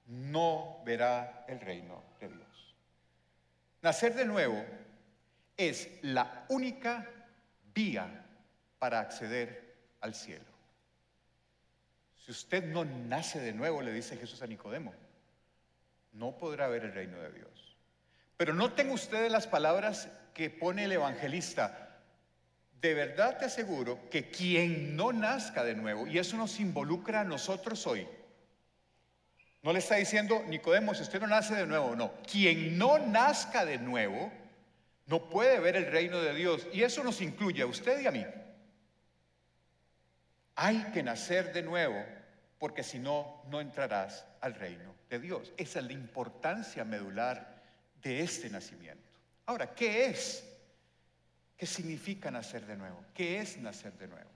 no 0.07 0.83
verá 0.85 1.45
el 1.49 1.61
reino 1.61 2.03
de 2.21 2.29
Dios. 2.29 2.44
Nacer 3.85 4.15
de 4.15 4.25
nuevo 4.25 4.65
es 5.59 5.91
la 6.01 6.47
única 6.49 7.07
vía 7.75 8.25
para 8.79 8.99
acceder 8.99 9.75
al 10.01 10.15
cielo. 10.15 10.47
Si 12.17 12.33
usted 12.33 12.65
no 12.65 12.87
nace 12.87 13.41
de 13.41 13.53
nuevo, 13.53 13.83
le 13.83 13.93
dice 13.93 14.17
Jesús 14.17 14.41
a 14.41 14.47
Nicodemo, 14.47 14.95
no 16.13 16.39
podrá 16.39 16.67
ver 16.69 16.85
el 16.85 16.95
reino 16.95 17.21
de 17.21 17.31
Dios. 17.33 17.77
Pero 18.39 18.55
noten 18.55 18.91
ustedes 18.91 19.31
las 19.31 19.47
palabras 19.47 20.09
que 20.33 20.49
pone 20.49 20.85
el 20.85 20.93
evangelista. 20.93 22.01
De 22.81 22.95
verdad 22.95 23.37
te 23.37 23.45
aseguro 23.45 24.09
que 24.09 24.31
quien 24.31 24.97
no 24.97 25.13
nazca 25.13 25.63
de 25.63 25.75
nuevo, 25.75 26.07
y 26.07 26.17
eso 26.17 26.39
nos 26.39 26.59
involucra 26.59 27.21
a 27.21 27.25
nosotros 27.25 27.87
hoy, 27.87 28.09
no 29.65 29.73
le 29.73 29.79
está 29.79 29.95
diciendo, 29.95 30.45
Nicodemo, 30.47 30.95
si 30.95 31.03
usted 31.03 31.19
no 31.23 31.27
nace 31.27 31.55
de 31.55 31.67
nuevo, 31.67 31.97
no. 31.97 32.13
Quien 32.31 32.77
no 32.77 32.99
nazca 32.99 33.65
de 33.65 33.79
nuevo 33.79 34.31
no 35.07 35.31
puede 35.31 35.59
ver 35.59 35.75
el 35.77 35.87
reino 35.87 36.21
de 36.21 36.35
Dios. 36.35 36.67
Y 36.75 36.83
eso 36.83 37.03
nos 37.03 37.23
incluye 37.23 37.63
a 37.63 37.67
usted 37.67 37.99
y 38.03 38.07
a 38.07 38.11
mí. 38.11 38.27
Hay 40.57 40.85
que 40.93 41.03
nacer 41.03 41.55
de 41.55 41.63
nuevo, 41.63 41.97
porque 42.59 42.83
si 42.83 42.99
no, 42.99 43.43
no 43.49 43.63
entrarás 43.63 44.27
al 44.43 44.55
reino 44.55 44.95
de 45.09 45.19
Dios. 45.19 45.51
Esa 45.57 45.79
es 45.79 45.87
la 45.87 45.95
importancia 45.95 46.85
medular 46.85 47.63
de 48.03 48.21
este 48.21 48.51
nacimiento. 48.51 49.19
Ahora, 49.47 49.75
¿qué 49.75 50.09
es? 50.09 50.47
¿Qué 51.57 51.65
significa 51.65 52.31
nacer 52.31 52.67
de 52.67 52.77
nuevo? 52.77 53.03
¿Qué 53.15 53.41
es 53.41 53.57
nacer 53.57 53.95
de 53.95 54.09
nuevo? 54.09 54.31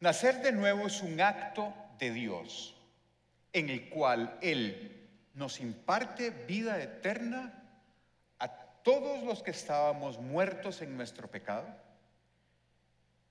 Nacer 0.00 0.42
de 0.42 0.50
nuevo 0.50 0.88
es 0.88 1.00
un 1.00 1.20
acto 1.20 1.72
de 2.00 2.10
Dios 2.10 2.74
en 3.52 3.70
el 3.70 3.88
cual 3.88 4.38
Él 4.42 5.08
nos 5.34 5.60
imparte 5.60 6.30
vida 6.30 6.82
eterna 6.82 7.62
a 8.38 8.48
todos 8.82 9.22
los 9.22 9.42
que 9.42 9.52
estábamos 9.52 10.18
muertos 10.18 10.82
en 10.82 10.96
nuestro 10.96 11.28
pecado, 11.30 11.68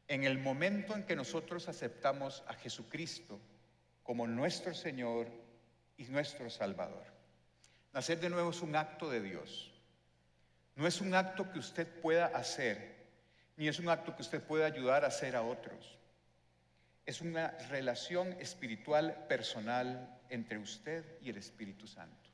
en 0.08 0.24
el 0.24 0.38
momento 0.40 0.96
en 0.96 1.04
que 1.04 1.16
nosotros 1.16 1.68
aceptamos 1.68 2.44
a 2.48 2.54
Jesucristo 2.54 3.40
como 4.04 4.26
nuestro 4.26 4.74
Señor 4.74 5.28
y 5.98 6.06
nuestro 6.06 6.50
Salvador. 6.50 7.04
Nacer 7.94 8.20
de 8.20 8.30
nuevo 8.30 8.52
es 8.52 8.62
un 8.62 8.76
acto 8.76 9.10
de 9.10 9.22
Dios. 9.22 9.74
No 10.76 10.88
es 10.88 11.02
un 11.02 11.14
acto 11.14 11.52
que 11.52 11.60
usted 11.60 11.88
pueda 12.02 12.28
hacer, 12.28 12.96
ni 13.58 13.68
es 13.68 13.80
un 13.80 13.90
acto 13.90 14.16
que 14.16 14.22
usted 14.22 14.42
pueda 14.42 14.66
ayudar 14.66 15.04
a 15.04 15.08
hacer 15.08 15.36
a 15.36 15.42
otros. 15.42 15.98
Es 17.08 17.22
una 17.22 17.48
relación 17.70 18.34
espiritual 18.34 19.26
personal 19.28 20.20
entre 20.30 20.60
usted 20.60 21.04
y 21.22 21.30
el 21.30 21.38
Espíritu 21.38 21.88
Santo. 21.88 22.30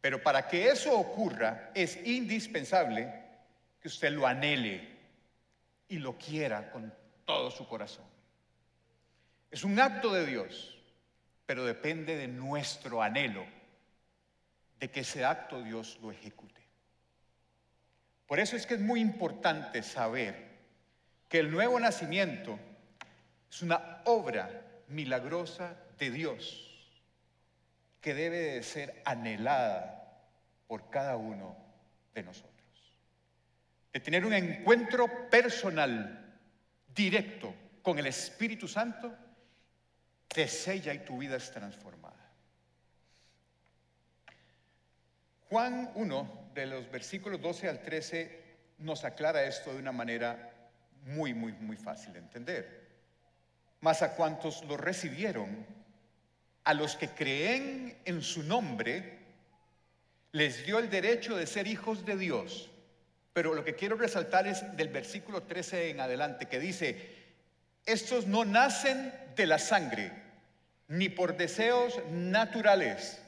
Pero 0.00 0.22
para 0.22 0.46
que 0.46 0.68
eso 0.68 0.96
ocurra 0.96 1.70
es 1.74 1.98
indispensable 2.06 3.12
que 3.80 3.88
usted 3.88 4.12
lo 4.12 4.26
anhele 4.26 4.86
y 5.88 5.98
lo 5.98 6.16
quiera 6.16 6.70
con 6.70 6.92
todo 7.24 7.50
su 7.50 7.66
corazón. 7.66 8.04
Es 9.50 9.64
un 9.64 9.80
acto 9.80 10.12
de 10.12 10.26
Dios, 10.26 10.78
pero 11.46 11.64
depende 11.64 12.16
de 12.16 12.28
nuestro 12.28 13.02
anhelo 13.02 13.44
de 14.78 14.90
que 14.90 15.00
ese 15.00 15.24
acto 15.24 15.62
Dios 15.62 15.98
lo 16.02 16.12
ejecute. 16.12 16.60
Por 18.26 18.38
eso 18.40 18.56
es 18.56 18.66
que 18.66 18.74
es 18.74 18.80
muy 18.80 19.00
importante 19.00 19.82
saber 19.82 20.50
que 21.28 21.40
el 21.40 21.50
nuevo 21.50 21.80
nacimiento 21.80 22.58
es 23.50 23.62
una 23.62 24.02
obra 24.04 24.82
milagrosa 24.88 25.76
de 25.98 26.10
Dios 26.10 26.66
que 28.00 28.14
debe 28.14 28.38
de 28.38 28.62
ser 28.62 29.02
anhelada 29.04 30.22
por 30.66 30.88
cada 30.88 31.16
uno 31.16 31.56
de 32.14 32.22
nosotros. 32.22 32.50
De 33.92 34.00
tener 34.00 34.24
un 34.24 34.32
encuentro 34.32 35.28
personal, 35.28 36.38
directo, 36.94 37.54
con 37.82 37.98
el 37.98 38.06
Espíritu 38.06 38.68
Santo 38.68 39.14
te 40.28 40.46
sella 40.46 40.94
y 40.94 41.00
tu 41.00 41.18
vida 41.18 41.36
es 41.36 41.50
transformada. 41.50 42.16
Juan 45.48 45.90
1, 45.96 46.50
de 46.54 46.66
los 46.66 46.90
versículos 46.90 47.40
12 47.40 47.68
al 47.68 47.82
13, 47.82 48.40
nos 48.78 49.04
aclara 49.04 49.42
esto 49.42 49.72
de 49.72 49.80
una 49.80 49.90
manera 49.90 50.70
muy, 51.06 51.34
muy, 51.34 51.52
muy 51.52 51.76
fácil 51.76 52.12
de 52.12 52.20
entender. 52.20 52.79
Mas 53.80 54.02
a 54.02 54.14
cuantos 54.14 54.64
lo 54.64 54.76
recibieron, 54.76 55.66
a 56.64 56.74
los 56.74 56.96
que 56.96 57.08
creen 57.08 57.98
en 58.04 58.22
su 58.22 58.42
nombre, 58.42 59.18
les 60.32 60.64
dio 60.64 60.78
el 60.78 60.90
derecho 60.90 61.36
de 61.36 61.46
ser 61.46 61.66
hijos 61.66 62.04
de 62.04 62.16
Dios. 62.16 62.70
Pero 63.32 63.54
lo 63.54 63.64
que 63.64 63.74
quiero 63.74 63.96
resaltar 63.96 64.46
es 64.46 64.76
del 64.76 64.88
versículo 64.88 65.42
13 65.44 65.90
en 65.90 66.00
adelante, 66.00 66.46
que 66.46 66.60
dice, 66.60 67.20
estos 67.86 68.26
no 68.26 68.44
nacen 68.44 69.14
de 69.36 69.46
la 69.46 69.58
sangre, 69.58 70.12
ni 70.88 71.08
por 71.08 71.36
deseos 71.36 72.00
naturales, 72.10 73.22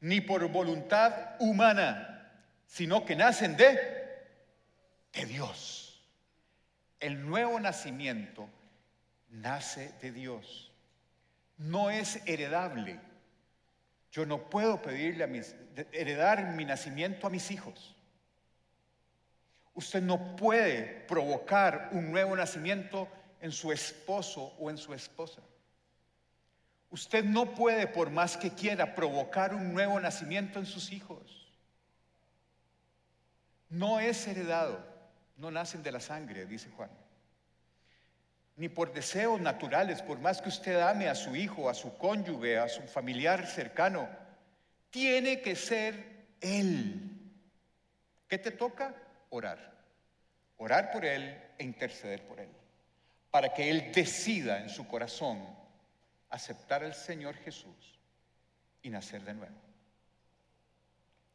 ni 0.00 0.20
por 0.20 0.46
voluntad 0.48 1.36
humana, 1.40 2.30
sino 2.66 3.04
que 3.04 3.16
nacen 3.16 3.56
de, 3.56 3.78
de 5.12 5.26
Dios. 5.26 6.02
El 7.00 7.26
nuevo 7.26 7.58
nacimiento 7.58 8.48
nace 9.30 9.92
de 10.00 10.12
Dios. 10.12 10.72
No 11.56 11.90
es 11.90 12.20
heredable. 12.26 13.00
Yo 14.10 14.24
no 14.26 14.48
puedo 14.48 14.80
pedirle 14.80 15.24
a 15.24 15.26
mis, 15.26 15.54
heredar 15.92 16.52
mi 16.54 16.64
nacimiento 16.64 17.26
a 17.26 17.30
mis 17.30 17.50
hijos. 17.50 17.94
Usted 19.74 20.02
no 20.02 20.36
puede 20.36 21.04
provocar 21.06 21.90
un 21.92 22.10
nuevo 22.10 22.34
nacimiento 22.34 23.08
en 23.40 23.52
su 23.52 23.70
esposo 23.70 24.54
o 24.58 24.70
en 24.70 24.78
su 24.78 24.92
esposa. 24.94 25.40
Usted 26.90 27.24
no 27.24 27.54
puede, 27.54 27.86
por 27.86 28.10
más 28.10 28.36
que 28.36 28.50
quiera, 28.50 28.94
provocar 28.94 29.54
un 29.54 29.72
nuevo 29.74 30.00
nacimiento 30.00 30.58
en 30.58 30.66
sus 30.66 30.90
hijos. 30.90 31.52
No 33.68 34.00
es 34.00 34.26
heredado, 34.26 34.82
no 35.36 35.50
nacen 35.50 35.82
de 35.82 35.92
la 35.92 36.00
sangre, 36.00 36.46
dice 36.46 36.70
Juan. 36.70 36.90
Ni 38.58 38.68
por 38.68 38.92
deseos 38.92 39.40
naturales, 39.40 40.02
por 40.02 40.18
más 40.18 40.42
que 40.42 40.50
usted 40.50 40.78
ame 40.80 41.08
a 41.08 41.14
su 41.14 41.34
hijo, 41.34 41.70
a 41.70 41.74
su 41.74 41.96
cónyuge, 41.96 42.58
a 42.58 42.68
su 42.68 42.82
familiar 42.82 43.46
cercano, 43.46 44.08
tiene 44.90 45.40
que 45.40 45.56
ser 45.56 46.26
Él. 46.42 47.32
¿Qué 48.28 48.36
te 48.36 48.50
toca? 48.50 48.94
Orar. 49.30 49.72
Orar 50.58 50.90
por 50.90 51.06
Él 51.06 51.40
e 51.56 51.64
interceder 51.64 52.22
por 52.26 52.40
Él 52.40 52.50
para 53.30 53.52
que 53.52 53.70
Él 53.70 53.92
decida 53.92 54.60
en 54.60 54.68
su 54.68 54.86
corazón 54.86 55.44
aceptar 56.30 56.82
al 56.84 56.94
Señor 56.94 57.34
Jesús 57.36 57.98
y 58.82 58.90
nacer 58.90 59.22
de 59.22 59.34
nuevo. 59.34 59.54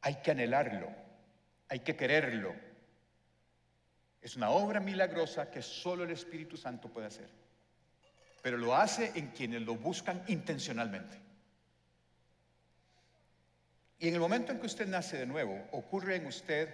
Hay 0.02 0.16
que 0.16 0.32
anhelarlo, 0.32 0.90
hay 1.70 1.80
que 1.80 1.96
quererlo. 1.96 2.54
Es 4.24 4.38
una 4.38 4.52
obra 4.52 4.80
milagrosa 4.80 5.52
que 5.52 5.62
solo 5.62 6.06
el 6.06 6.12
Espíritu 6.12 6.56
Santo 6.56 6.88
puede 6.88 7.08
hacer, 7.08 7.30
pero 8.42 8.58
lo 8.58 8.74
hace 8.74 9.12
en 9.16 9.28
quienes 9.32 9.64
lo 9.64 9.76
buscan 9.76 10.24
intencionalmente. 10.28 11.20
Y 14.00 14.08
en 14.08 14.14
el 14.14 14.22
momento 14.22 14.54
en 14.54 14.62
que 14.62 14.66
usted 14.66 14.88
nace 14.88 15.18
de 15.18 15.26
nuevo, 15.26 15.68
ocurre 15.74 16.16
en 16.16 16.26
usted 16.26 16.70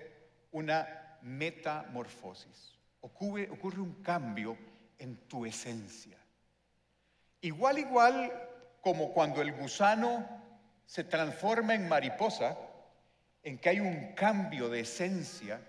una 0.52 1.18
metamorfosis, 1.24 2.78
ocurre, 3.02 3.50
ocurre 3.50 3.82
un 3.82 4.04
cambio 4.04 4.56
en 5.00 5.18
tu 5.28 5.44
esencia. 5.44 6.18
Igual, 7.42 7.80
igual 7.80 8.32
como 8.82 9.12
cuando 9.12 9.42
el 9.42 9.54
gusano 9.54 10.28
se 10.86 11.04
transforma 11.04 11.74
en 11.74 11.90
mariposa, 11.90 12.56
en 13.42 13.58
que 13.58 13.70
hay 13.70 13.80
un 13.80 14.14
cambio 14.14 14.70
de 14.70 14.82
esencia, 14.82 15.60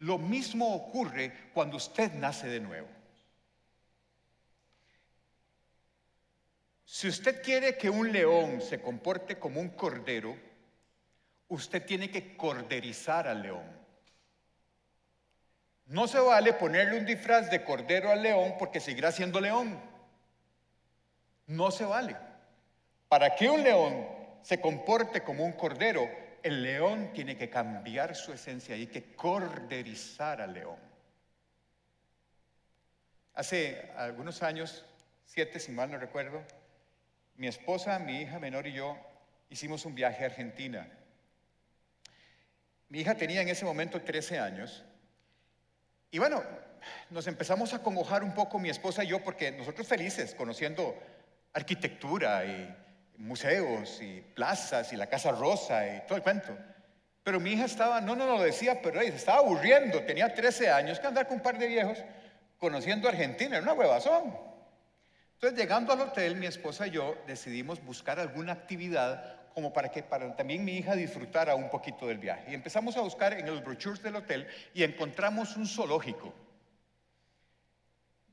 lo 0.00 0.18
mismo 0.18 0.74
ocurre 0.74 1.50
cuando 1.52 1.76
usted 1.76 2.12
nace 2.14 2.46
de 2.48 2.60
nuevo. 2.60 2.88
Si 6.84 7.08
usted 7.08 7.42
quiere 7.42 7.76
que 7.76 7.90
un 7.90 8.10
león 8.12 8.60
se 8.60 8.80
comporte 8.80 9.38
como 9.38 9.60
un 9.60 9.70
cordero, 9.70 10.36
usted 11.48 11.84
tiene 11.84 12.10
que 12.10 12.36
corderizar 12.36 13.28
al 13.28 13.42
león. 13.42 13.78
No 15.86 16.06
se 16.06 16.18
vale 16.18 16.52
ponerle 16.52 16.98
un 16.98 17.06
disfraz 17.06 17.50
de 17.50 17.64
cordero 17.64 18.10
al 18.10 18.22
león 18.22 18.54
porque 18.58 18.80
seguirá 18.80 19.10
siendo 19.10 19.40
león. 19.40 19.78
No 21.46 21.70
se 21.70 21.84
vale. 21.84 22.16
Para 23.08 23.34
que 23.34 23.48
un 23.48 23.62
león 23.62 24.06
se 24.42 24.60
comporte 24.60 25.22
como 25.22 25.44
un 25.44 25.52
cordero, 25.52 26.08
el 26.42 26.62
león 26.62 27.12
tiene 27.12 27.36
que 27.36 27.50
cambiar 27.50 28.14
su 28.14 28.32
esencia 28.32 28.76
y 28.76 28.80
hay 28.80 28.86
que 28.86 29.14
corderizar 29.14 30.40
al 30.40 30.54
león. 30.54 30.78
Hace 33.34 33.92
algunos 33.96 34.42
años, 34.42 34.84
siete 35.24 35.60
si 35.60 35.72
mal 35.72 35.90
no 35.90 35.98
recuerdo, 35.98 36.42
mi 37.36 37.46
esposa, 37.46 37.98
mi 37.98 38.20
hija 38.20 38.38
menor 38.38 38.66
y 38.66 38.72
yo 38.72 38.96
hicimos 39.50 39.84
un 39.84 39.94
viaje 39.94 40.24
a 40.24 40.26
Argentina. 40.26 40.88
Mi 42.88 43.00
hija 43.00 43.14
tenía 43.14 43.42
en 43.42 43.48
ese 43.48 43.64
momento 43.64 44.00
13 44.00 44.38
años 44.38 44.84
y 46.10 46.18
bueno, 46.18 46.42
nos 47.10 47.26
empezamos 47.26 47.74
a 47.74 47.82
congojar 47.82 48.24
un 48.24 48.34
poco 48.34 48.58
mi 48.58 48.70
esposa 48.70 49.04
y 49.04 49.08
yo 49.08 49.22
porque 49.22 49.52
nosotros 49.52 49.86
felices 49.86 50.34
conociendo 50.34 50.96
arquitectura 51.52 52.44
y 52.44 52.76
museos 53.18 54.00
y 54.00 54.20
plazas 54.34 54.92
y 54.92 54.96
la 54.96 55.06
Casa 55.06 55.32
Rosa 55.32 55.86
y 55.86 56.06
todo 56.06 56.16
el 56.16 56.22
cuento. 56.22 56.56
Pero 57.22 57.40
mi 57.40 57.52
hija 57.52 57.66
estaba, 57.66 58.00
no, 58.00 58.16
no, 58.16 58.26
lo 58.26 58.40
decía, 58.40 58.80
pero 58.80 59.00
se 59.00 59.08
estaba 59.08 59.38
aburriendo, 59.38 60.02
tenía 60.02 60.32
13 60.32 60.70
años, 60.70 60.98
que 60.98 61.06
andar 61.06 61.26
con 61.26 61.36
un 61.36 61.42
par 61.42 61.58
de 61.58 61.66
viejos 61.66 61.98
conociendo 62.58 63.08
Argentina, 63.08 63.56
era 63.56 63.62
una 63.62 63.74
huevazón. 63.74 64.34
Entonces, 65.34 65.58
llegando 65.58 65.92
al 65.92 66.00
hotel, 66.00 66.36
mi 66.36 66.46
esposa 66.46 66.86
y 66.86 66.90
yo 66.92 67.16
decidimos 67.26 67.84
buscar 67.84 68.18
alguna 68.18 68.52
actividad 68.52 69.36
como 69.54 69.72
para 69.72 69.90
que 69.90 70.02
también 70.36 70.64
mi 70.64 70.78
hija 70.78 70.94
disfrutara 70.94 71.54
un 71.54 71.68
poquito 71.68 72.06
del 72.06 72.18
viaje. 72.18 72.50
Y 72.50 72.54
empezamos 72.54 72.96
a 72.96 73.00
buscar 73.00 73.34
en 73.34 73.46
los 73.46 73.62
brochures 73.62 74.02
del 74.02 74.16
hotel 74.16 74.46
y 74.72 74.82
encontramos 74.82 75.56
un 75.56 75.66
zoológico. 75.66 76.32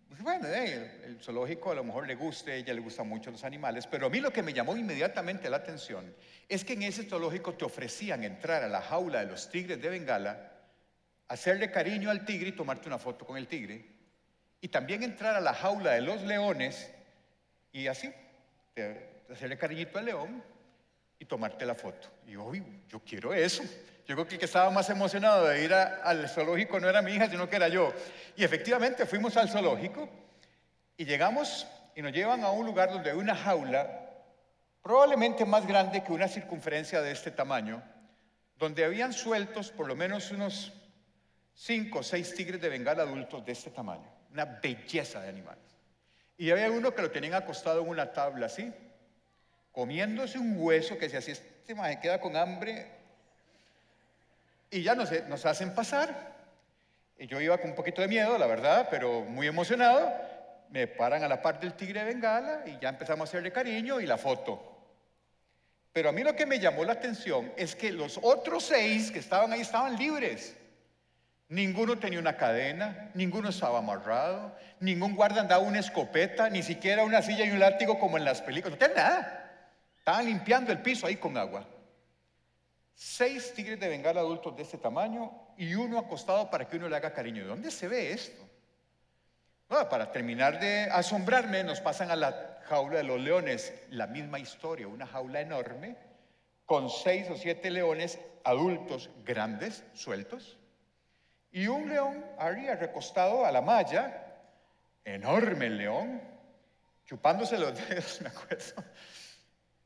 Pues 0.10 0.22
bueno, 0.22 0.48
eh, 0.48 1.02
el, 1.06 1.20
zoológico 1.20 1.72
a 1.72 1.76
lo 1.76 1.84
mejor 1.84 2.08
le 2.08 2.16
guste, 2.16 2.56
ella 2.56 2.74
le 2.74 2.82
gustan 2.82 3.08
mucho 3.08 3.32
los 3.32 3.44
animales, 3.44 3.88
pero 3.88 4.08
a 4.08 4.10
mí 4.10 4.20
lo 4.20 4.32
que 4.32 4.44
me 4.44 4.54
llamó 4.54 4.76
inmediatamente 4.78 5.50
la 5.50 5.58
atención 5.58 6.14
es 6.48 6.64
que 6.64 6.74
en 6.74 6.84
ese 6.84 7.04
zoológico 7.04 7.54
te 7.54 7.66
ofrecían 7.66 8.24
entrar 8.24 8.64
a 8.64 8.68
la 8.68 8.82
jaula 8.82 9.20
de 9.20 9.26
los 9.26 9.50
tigres 9.50 9.82
de 9.82 9.90
Bengala, 9.90 10.52
hacerle 11.28 11.72
cariño 11.72 12.12
al 12.12 12.24
tigre 12.24 12.50
y 12.50 12.52
tomarte 12.52 12.88
una 12.88 13.00
foto 13.00 13.26
con 13.26 13.38
el 13.38 13.48
tigre, 13.48 13.86
y 14.62 14.68
también 14.68 15.04
entrar 15.04 15.36
a 15.36 15.42
la 15.42 15.54
jaula 15.54 15.92
de 15.92 16.02
los 16.02 16.22
leones 16.22 16.92
y 17.72 17.88
así, 17.88 18.12
hacerle 19.30 19.58
cariñito 19.58 20.00
al 20.00 20.06
león 20.06 20.44
y 21.20 21.26
tomarte 21.26 21.66
la 21.66 21.76
foto. 21.76 22.08
Y 22.28 22.32
yo, 22.32 22.52
yo 22.88 23.00
quiero 23.00 23.34
eso. 23.34 23.64
Yo 24.08 24.16
creo 24.16 24.28
que 24.28 24.36
el 24.36 24.40
que 24.40 24.46
estaba 24.46 24.70
más 24.70 24.90
emocionado 24.90 25.48
de 25.48 25.64
ir 25.64 25.74
al 25.74 26.30
zoológico 26.30 26.80
no 26.80 26.88
era 26.88 27.02
mi 27.02 27.14
hija, 27.14 27.28
sino 27.28 27.50
que 27.50 27.56
era 27.56 27.68
yo. 27.68 27.92
Y 28.36 28.44
efectivamente 28.44 29.06
fuimos 29.06 29.36
al 29.36 29.50
zoológico 29.50 30.08
y 30.96 31.06
llegamos 31.06 31.66
y 31.96 32.02
nos 32.04 32.12
llevan 32.12 32.44
a 32.44 32.52
un 32.52 32.66
lugar 32.66 32.92
donde 32.92 33.10
hay 33.10 33.18
una 33.18 33.36
jaula 33.36 34.02
probablemente 34.84 35.44
más 35.46 35.66
grande 35.66 36.04
que 36.04 36.12
una 36.12 36.28
circunferencia 36.28 37.02
de 37.02 37.12
este 37.12 37.32
tamaño, 37.32 37.82
donde 38.58 38.86
habían 38.86 39.12
sueltos 39.12 39.72
por 39.72 39.88
lo 39.88 39.96
menos 39.96 40.30
unos 40.30 40.72
cinco 41.56 42.00
o 42.00 42.04
seis 42.04 42.36
tigres 42.36 42.62
de 42.62 42.70
bengala 42.70 43.02
adultos 43.02 43.44
de 43.44 43.54
este 43.54 43.72
tamaño. 43.72 44.08
Una 44.32 44.46
belleza 44.46 45.22
de 45.22 45.30
animales. 45.30 45.64
Y 46.38 46.52
había 46.52 46.70
uno 46.70 46.94
que 46.94 47.02
lo 47.02 47.10
tenían 47.10 47.34
acostado 47.34 47.82
en 47.82 47.90
una 47.90 48.14
tabla 48.14 48.46
así, 48.46 48.72
comiéndose 49.72 50.38
un 50.38 50.58
hueso 50.60 50.98
que 51.00 51.10
si 51.10 51.16
así 51.16 51.32
este 51.32 51.56
se 51.66 52.00
queda 52.00 52.22
con 52.22 52.36
hambre, 52.36 52.92
y 54.76 54.84
ya 54.84 54.94
nos, 54.94 55.10
nos 55.30 55.46
hacen 55.46 55.74
pasar. 55.74 56.36
Y 57.18 57.28
yo 57.28 57.40
iba 57.40 57.58
con 57.58 57.70
un 57.70 57.76
poquito 57.78 58.02
de 58.02 58.10
miedo, 58.10 58.38
la 58.38 58.46
verdad, 58.46 58.90
pero 58.92 59.22
muy 59.22 59.48
emocionado. 59.48 60.14
Me 60.70 60.86
paran 60.86 61.24
a 61.24 61.30
la 61.30 61.42
parte 61.42 61.66
del 61.66 61.78
tigre 61.78 62.02
de 62.02 62.08
Bengala 62.08 62.64
y 62.66 62.78
ya 62.82 62.90
empezamos 62.90 63.22
a 63.22 63.30
hacerle 63.30 63.54
cariño 63.54 64.02
y 64.02 64.06
la 64.06 64.18
foto. 64.18 64.62
Pero 65.94 66.10
a 66.10 66.12
mí 66.12 66.24
lo 66.24 66.36
que 66.36 66.46
me 66.46 66.60
llamó 66.60 66.84
la 66.84 66.92
atención 66.92 67.54
es 67.56 67.74
que 67.74 67.94
los 67.94 68.20
otros 68.22 68.66
seis 68.66 69.12
que 69.12 69.20
estaban 69.20 69.54
ahí 69.54 69.62
estaban 69.62 69.96
libres. 69.96 70.58
Ninguno 71.48 71.98
tenía 71.98 72.20
una 72.20 72.36
cadena, 72.36 73.12
ninguno 73.14 73.50
estaba 73.50 73.80
amarrado, 73.80 74.58
ningún 74.82 75.16
guarda 75.16 75.40
andaba 75.40 75.64
una 75.64 75.80
escopeta, 75.80 76.50
ni 76.50 76.64
siquiera 76.64 77.06
una 77.06 77.22
silla 77.22 77.46
y 77.46 77.52
un 77.52 77.60
látigo 77.60 77.98
como 77.98 78.18
en 78.18 78.26
las 78.26 78.42
películas. 78.42 78.78
No 78.78 78.86
tenía 78.86 79.04
nada. 79.04 79.70
Estaban 79.98 80.26
limpiando 80.26 80.74
el 80.74 80.80
piso 80.80 81.08
ahí 81.08 81.16
con 81.16 81.38
agua. 81.38 81.66
Seis 82.96 83.54
tigres 83.54 83.80
de 83.80 83.90
bengala 83.90 84.22
adultos 84.22 84.56
de 84.56 84.64
este 84.64 84.78
tamaño 84.78 85.30
y 85.58 85.76
uno 85.76 86.00
acostado 86.00 86.50
para 86.50 86.68
que 86.68 86.78
uno 86.78 86.88
le 86.88 86.96
haga 86.96 87.14
cariño. 87.14 87.44
¿De 87.44 87.50
dónde 87.50 87.72
se 87.72 87.88
ve 87.88 88.12
esto? 88.12 88.44
para 89.68 90.12
terminar 90.12 90.60
de 90.60 90.84
asombrarme, 90.90 91.64
nos 91.64 91.82
pasan 91.82 92.10
a 92.10 92.16
la 92.16 92.60
jaula 92.66 92.98
de 92.98 93.04
los 93.04 93.20
leones. 93.20 93.74
La 93.90 94.08
misma 94.08 94.40
historia, 94.40 94.88
una 94.88 95.06
jaula 95.06 95.42
enorme 95.42 95.98
con 96.66 96.90
seis 96.90 97.30
o 97.30 97.36
siete 97.36 97.70
leones 97.70 98.20
adultos 98.46 99.10
grandes, 99.26 99.84
sueltos, 99.94 100.58
y 101.52 101.68
un 101.68 101.90
león 101.90 102.24
arriba 102.38 102.76
recostado 102.76 103.46
a 103.46 103.52
la 103.52 103.62
malla, 103.62 104.38
enorme 105.04 105.66
el 105.66 105.78
león, 105.78 106.22
chupándose 107.06 107.58
los 107.58 107.76
dedos, 107.90 108.22
me 108.22 108.30
acuerdo 108.30 108.84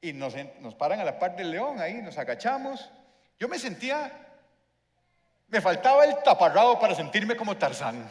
y 0.02 0.13
nos, 0.13 0.34
paran 0.76 1.00
a 1.00 1.04
la 1.04 1.19
par 1.19 1.36
del 1.36 1.52
león, 1.52 1.80
ahí 1.80 1.95
nos 1.95 2.17
agachamos. 2.17 2.89
Yo 3.39 3.47
me 3.47 3.58
sentía, 3.58 4.12
me 5.47 5.62
faltaba 5.62 6.04
el 6.06 6.21
taparrado 6.23 6.78
para 6.78 6.93
sentirme 6.93 7.38
como 7.38 7.56
Tarzán. 7.56 8.10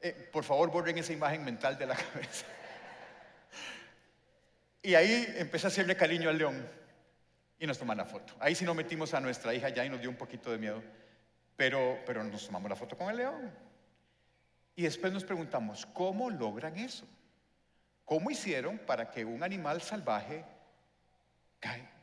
Eh, 0.00 0.30
por 0.32 0.44
favor, 0.44 0.70
borren 0.70 0.96
esa 0.96 1.12
imagen 1.12 1.44
mental 1.44 1.76
de 1.76 1.86
la 1.86 1.94
cabeza. 2.12 2.46
Y 4.82 4.94
ahí 4.94 5.34
empecé 5.36 5.66
a 5.66 5.68
hacerle 5.68 5.96
cariño 5.96 6.30
al 6.30 6.38
león 6.38 6.66
y 7.58 7.66
nos 7.66 7.78
toman 7.78 7.98
la 7.98 8.06
foto. 8.06 8.34
Ahí 8.40 8.54
sí 8.54 8.64
nos 8.64 8.74
metimos 8.74 9.12
a 9.12 9.20
nuestra 9.20 9.52
hija 9.52 9.68
ya 9.68 9.84
y 9.84 9.90
nos 9.90 10.00
dio 10.00 10.08
un 10.08 10.16
poquito 10.16 10.50
de 10.50 10.56
miedo, 10.56 10.82
pero, 11.56 11.98
pero 12.06 12.24
nos 12.24 12.46
tomamos 12.46 12.70
la 12.70 12.76
foto 12.76 12.96
con 12.96 13.10
el 13.10 13.18
león. 13.18 13.52
Y 14.74 14.84
después 14.84 15.12
nos 15.12 15.24
preguntamos, 15.24 15.84
¿cómo 15.86 16.30
logran 16.30 16.78
eso? 16.78 17.04
¿Cómo 18.04 18.30
hicieron 18.30 18.78
para 18.78 19.10
que 19.10 19.24
un 19.24 19.42
animal 19.42 19.82
salvaje 19.82 20.44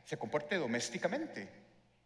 se 0.06 0.16
comporte 0.16 0.56
domésticamente? 0.56 1.48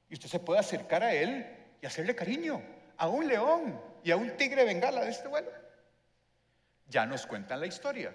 Y 0.08 0.14
usted 0.14 0.28
se 0.28 0.40
pueda 0.40 0.60
acercar 0.60 1.04
a 1.04 1.14
él 1.14 1.46
y 1.80 1.86
hacerle 1.86 2.16
cariño, 2.16 2.62
a 2.96 3.08
un 3.08 3.28
león 3.28 3.80
y 4.02 4.10
a 4.10 4.16
un 4.16 4.36
tigre 4.38 4.64
bengala 4.64 5.04
de 5.04 5.10
este 5.10 5.28
vuelo. 5.28 5.50
Ya 6.88 7.04
nos 7.04 7.26
cuentan 7.26 7.60
la 7.60 7.66
historia. 7.66 8.12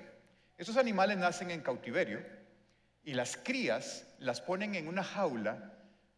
Esos 0.58 0.76
animales 0.78 1.18
nacen 1.18 1.52
en 1.52 1.62
cautiverio 1.62 2.26
y 3.04 3.14
las 3.14 3.38
crías 3.38 4.08
las 4.18 4.42
ponen 4.42 4.74
en 4.74 4.88
una 4.88 5.04
jaula 5.04 5.74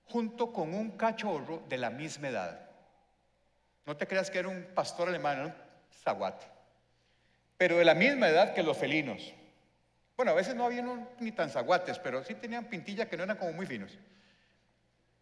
junto 0.06 0.54
con 0.54 0.74
un 0.74 0.92
cachorro 0.92 1.62
de 1.68 1.78
la 1.78 1.90
misma 1.90 2.30
edad. 2.30 2.70
No 3.86 3.98
te 3.98 4.08
creas 4.08 4.32
que 4.32 4.40
era 4.40 4.48
un 4.48 4.64
pastor 4.74 5.10
alemán, 5.10 5.38
era 5.40 5.48
un 5.48 5.56
zaguate, 5.92 6.46
pero 7.58 7.78
de 7.78 7.86
la 7.86 7.96
misma 7.96 8.30
edad 8.30 8.54
que 8.54 8.64
los 8.64 8.78
felinos. 8.78 9.34
Bueno, 10.18 10.32
a 10.32 10.36
veces 10.36 10.56
no 10.56 10.66
había 10.66 10.84
ni 11.20 11.32
tan 11.32 11.52
zaguates, 11.52 12.00
pero 12.00 12.24
sí 12.24 12.34
tenían 12.34 12.66
pintilla 12.66 13.08
que 13.08 13.16
no 13.16 13.24
eran 13.24 13.38
como 13.38 13.54
muy 13.54 13.68
finos. 13.68 13.96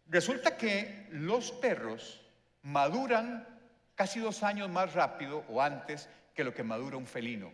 Resulta 0.08 0.56
que 0.56 1.06
los 1.10 1.52
perros 1.52 2.22
maduran 2.62 3.46
casi 3.94 4.20
dos 4.20 4.42
años 4.42 4.70
más 4.70 4.94
rápido 4.94 5.44
o 5.50 5.60
antes 5.60 6.08
que 6.34 6.44
lo 6.44 6.54
que 6.54 6.62
madura 6.62 6.96
un 6.96 7.06
felino. 7.06 7.52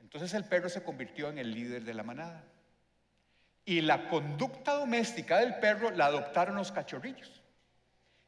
Entonces 0.00 0.34
el 0.34 0.44
perro 0.44 0.68
se 0.68 0.82
convirtió 0.82 1.28
en 1.28 1.38
el 1.38 1.54
líder 1.54 1.84
de 1.84 1.94
la 1.94 2.02
manada. 2.02 2.42
Y 3.64 3.82
la 3.82 4.08
conducta 4.08 4.72
doméstica 4.72 5.38
del 5.38 5.56
perro 5.56 5.90
la 5.92 6.06
adoptaron 6.06 6.56
los 6.56 6.72
cachorrillos. 6.72 7.42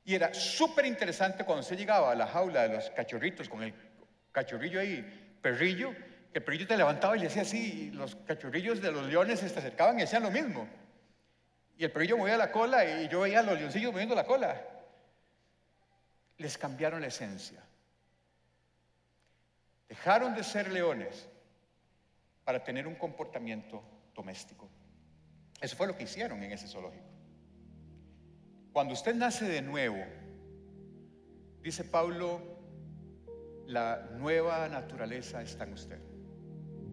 Y 0.05 0.15
era 0.15 0.33
súper 0.33 0.87
interesante 0.87 1.45
cuando 1.45 1.65
se 1.65 1.77
llegaba 1.77 2.13
a 2.13 2.15
la 2.15 2.29
jaula 2.29 2.69
de 2.69 2.75
los 2.77 2.91
cachorritos 2.91 3.49
con 3.49 3.63
el 3.63 3.75
cachorrillo 4.31 4.79
ahí, 4.79 5.39
perrillo, 5.43 5.93
el 6.33 6.45
perrillo 6.45 6.67
te 6.67 6.77
levantaba 6.77 7.17
y 7.17 7.21
le 7.21 7.27
hacía 7.27 7.43
así, 7.43 7.89
y 7.89 7.91
los 7.91 8.15
cachorrillos 8.15 8.81
de 8.81 8.93
los 8.93 9.05
leones 9.07 9.41
se 9.41 9.47
acercaban 9.47 9.99
y 9.99 10.03
hacían 10.03 10.23
lo 10.23 10.31
mismo. 10.31 10.69
Y 11.77 11.85
el 11.85 11.91
perrillo 11.91 12.19
movía 12.19 12.37
la 12.37 12.53
cola 12.53 12.85
y 12.85 13.09
yo 13.09 13.21
veía 13.21 13.41
a 13.41 13.43
los 13.43 13.59
leoncillos 13.59 13.93
moviendo 13.93 14.15
la 14.15 14.25
cola. 14.25 14.63
Les 16.37 16.57
cambiaron 16.57 17.01
la 17.01 17.09
esencia. 17.09 17.61
Dejaron 19.89 20.35
de 20.35 20.45
ser 20.45 20.71
leones 20.71 21.27
para 22.45 22.63
tener 22.63 22.87
un 22.87 22.95
comportamiento 22.95 23.83
doméstico. 24.15 24.69
Eso 25.61 25.77
fue 25.77 25.87
lo 25.87 25.97
que 25.97 26.05
hicieron 26.05 26.43
en 26.43 26.53
ese 26.53 26.69
zoológico. 26.69 27.05
Cuando 28.73 28.95
usted 28.95 29.15
nace 29.15 29.47
de 29.47 29.63
nuevo, 29.63 30.05
dice 31.61 31.83
Pablo, 31.85 32.41
la 33.67 34.09
nueva 34.13 34.69
naturaleza 34.69 35.43
está 35.43 35.65
en 35.65 35.73
usted. 35.73 36.10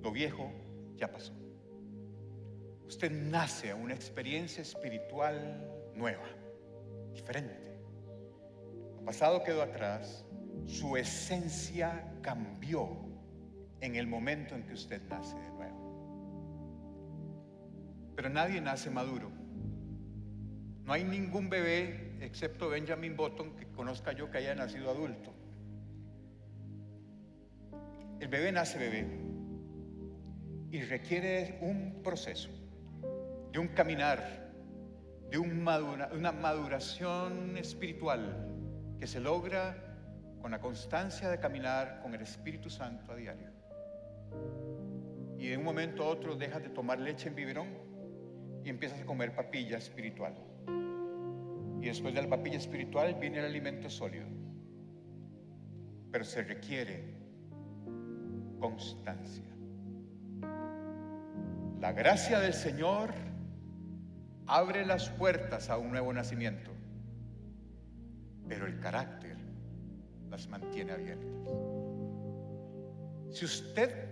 Lo 0.07 0.13
viejo 0.13 0.49
ya 0.95 1.11
pasó. 1.11 1.33
Usted 2.87 3.11
nace 3.11 3.71
a 3.71 3.75
una 3.75 3.93
experiencia 3.93 4.61
espiritual 4.61 5.69
nueva, 5.95 6.23
diferente. 7.11 7.77
Lo 8.95 9.03
pasado 9.03 9.43
quedó 9.43 9.61
atrás, 9.61 10.23
su 10.65 10.95
esencia 10.95 12.09
cambió 12.21 12.87
en 13.81 13.97
el 13.97 14.07
momento 14.07 14.55
en 14.55 14.63
que 14.63 14.75
usted 14.75 15.01
nace 15.09 15.37
de 15.37 15.49
nuevo. 15.49 15.75
Pero 18.15 18.29
nadie 18.29 18.61
nace 18.61 18.89
maduro. 18.89 19.29
No 20.85 20.93
hay 20.93 21.03
ningún 21.03 21.49
bebé, 21.49 22.15
excepto 22.21 22.69
Benjamin 22.69 23.17
Button, 23.17 23.57
que 23.57 23.67
conozca 23.73 24.13
yo 24.13 24.31
que 24.31 24.37
haya 24.37 24.55
nacido 24.55 24.89
adulto. 24.89 25.33
El 28.21 28.29
bebé 28.29 28.53
nace 28.53 28.79
bebé 28.79 29.26
y 30.71 30.81
requiere 30.81 31.57
un 31.61 32.01
proceso, 32.03 32.49
de 33.51 33.59
un 33.59 33.69
caminar, 33.69 34.51
de 35.29 35.37
una 35.37 36.31
maduración 36.31 37.57
espiritual 37.57 38.47
que 38.99 39.07
se 39.07 39.19
logra 39.19 39.87
con 40.41 40.51
la 40.51 40.59
constancia 40.59 41.29
de 41.29 41.39
caminar 41.39 42.01
con 42.01 42.13
el 42.13 42.21
Espíritu 42.21 42.69
Santo 42.69 43.11
a 43.11 43.15
diario. 43.15 43.49
Y 45.37 45.47
de 45.47 45.57
un 45.57 45.63
momento 45.63 46.03
a 46.03 46.07
otro 46.07 46.35
dejas 46.35 46.63
de 46.63 46.69
tomar 46.69 46.99
leche 46.99 47.29
en 47.29 47.35
biberón 47.35 47.67
y 48.63 48.69
empiezas 48.69 49.01
a 49.01 49.05
comer 49.05 49.35
papilla 49.35 49.77
espiritual. 49.77 50.33
Y 51.81 51.85
después 51.85 52.13
de 52.13 52.21
la 52.21 52.29
papilla 52.29 52.57
espiritual 52.57 53.15
viene 53.15 53.39
el 53.39 53.45
alimento 53.45 53.89
sólido. 53.89 54.25
Pero 56.11 56.23
se 56.23 56.43
requiere 56.43 57.15
constancia. 58.59 59.56
La 61.79 61.91
gracia 61.91 62.39
del 62.39 62.53
Señor 62.53 63.13
abre 64.47 64.83
las 64.85 65.09
puertas 65.09 65.69
a 65.69 65.77
un 65.77 65.91
nuevo 65.91 66.11
nacimiento, 66.11 66.71
pero 68.47 68.65
el 68.65 68.79
carácter 68.79 69.37
las 70.29 70.47
mantiene 70.47 70.93
abiertas. 70.93 71.49
Si 73.29 73.45
usted 73.45 74.09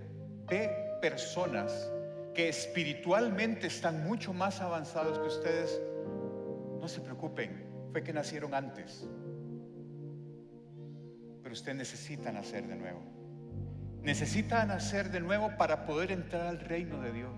ve 0.48 0.98
personas 1.02 1.92
que 2.36 2.50
espiritualmente 2.50 3.68
están 3.68 4.04
mucho 4.04 4.32
más 4.32 4.62
avanzados 4.62 5.18
que 5.18 5.26
ustedes, 5.26 5.82
no 6.80 6.88
se 6.88 7.02
preocupen, 7.02 7.66
fue 7.92 8.04
que 8.04 8.14
nacieron 8.14 8.54
antes. 8.54 9.08
Pero 11.42 11.54
usted 11.54 11.74
necesita 11.74 12.32
nacer 12.32 12.68
de 12.68 12.76
nuevo. 12.76 13.15
Necesita 14.06 14.64
nacer 14.68 15.10
de 15.10 15.20
nuevo 15.20 15.58
para 15.58 15.88
poder 15.88 16.12
entrar 16.12 16.46
al 16.46 16.60
reino 16.60 17.02
de 17.02 17.12
Dios. 17.12 17.34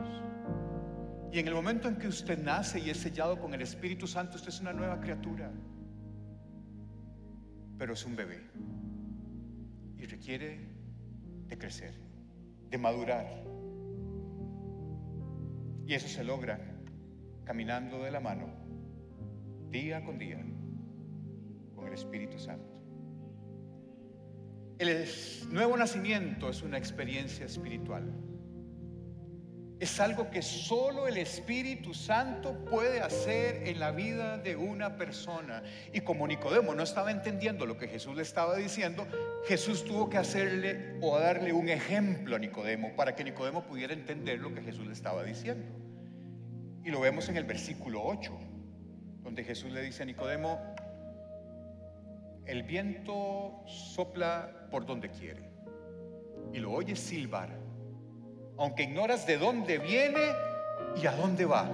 Y 1.31 1.39
en 1.39 1.47
el 1.47 1.53
momento 1.53 1.87
en 1.87 1.95
que 1.95 2.09
usted 2.09 2.37
nace 2.43 2.79
y 2.81 2.89
es 2.89 2.97
sellado 2.97 3.39
con 3.39 3.53
el 3.53 3.61
Espíritu 3.61 4.05
Santo, 4.05 4.35
usted 4.35 4.49
es 4.49 4.59
una 4.59 4.73
nueva 4.73 4.99
criatura. 4.99 5.49
Pero 7.77 7.93
es 7.93 8.05
un 8.05 8.17
bebé. 8.17 8.41
Y 9.97 10.07
requiere 10.07 10.59
de 11.47 11.57
crecer, 11.57 11.93
de 12.69 12.77
madurar. 12.77 13.45
Y 15.85 15.93
eso 15.93 16.09
se 16.09 16.25
logra 16.25 16.59
caminando 17.45 18.03
de 18.03 18.11
la 18.11 18.19
mano, 18.19 18.49
día 19.69 20.03
con 20.03 20.19
día, 20.19 20.45
con 21.75 21.87
el 21.87 21.93
Espíritu 21.93 22.37
Santo. 22.37 22.76
El 24.79 25.07
nuevo 25.49 25.75
nacimiento 25.75 26.49
es 26.49 26.61
una 26.61 26.77
experiencia 26.77 27.45
espiritual. 27.45 28.13
Es 29.79 29.99
algo 29.99 30.29
que 30.29 30.43
solo 30.43 31.07
el 31.07 31.17
Espíritu 31.17 31.95
Santo 31.95 32.63
puede 32.65 33.01
hacer 33.01 33.67
en 33.67 33.79
la 33.79 33.91
vida 33.91 34.37
de 34.37 34.55
una 34.55 34.95
persona. 34.97 35.63
Y 35.93 36.01
como 36.01 36.27
Nicodemo 36.27 36.75
no 36.75 36.83
estaba 36.83 37.09
entendiendo 37.09 37.65
lo 37.65 37.77
que 37.77 37.87
Jesús 37.87 38.15
le 38.15 38.21
estaba 38.21 38.55
diciendo, 38.55 39.07
Jesús 39.47 39.83
tuvo 39.83 40.09
que 40.09 40.17
hacerle 40.17 40.97
o 41.01 41.17
darle 41.19 41.53
un 41.53 41.69
ejemplo 41.69 42.35
a 42.35 42.39
Nicodemo 42.39 42.95
para 42.95 43.15
que 43.15 43.23
Nicodemo 43.23 43.63
pudiera 43.65 43.93
entender 43.93 44.39
lo 44.39 44.53
que 44.53 44.61
Jesús 44.61 44.85
le 44.85 44.93
estaba 44.93 45.23
diciendo. 45.23 45.65
Y 46.83 46.91
lo 46.91 46.99
vemos 46.99 47.29
en 47.29 47.37
el 47.37 47.45
versículo 47.45 48.03
8, 48.03 48.39
donde 49.23 49.43
Jesús 49.43 49.71
le 49.71 49.81
dice 49.81 50.03
a 50.03 50.05
Nicodemo, 50.05 50.59
el 52.47 52.63
viento 52.63 53.61
sopla 53.67 54.56
por 54.69 54.85
donde 54.85 55.09
quiere 55.09 55.49
y 56.53 56.59
lo 56.59 56.71
oyes 56.71 56.99
silbar 56.99 57.67
aunque 58.57 58.83
ignoras 58.83 59.27
de 59.27 59.37
dónde 59.37 59.77
viene 59.77 60.33
y 61.01 61.05
a 61.05 61.11
dónde 61.11 61.45
va. 61.45 61.69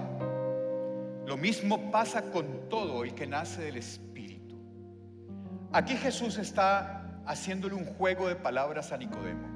Lo 1.26 1.36
mismo 1.36 1.90
pasa 1.90 2.30
con 2.30 2.68
todo 2.68 3.04
el 3.04 3.14
que 3.14 3.26
nace 3.26 3.62
del 3.62 3.76
Espíritu. 3.78 4.60
Aquí 5.72 5.96
Jesús 5.96 6.38
está 6.38 7.22
haciéndole 7.26 7.74
un 7.74 7.86
juego 7.86 8.28
de 8.28 8.36
palabras 8.36 8.92
a 8.92 8.98
Nicodemo. 8.98 9.48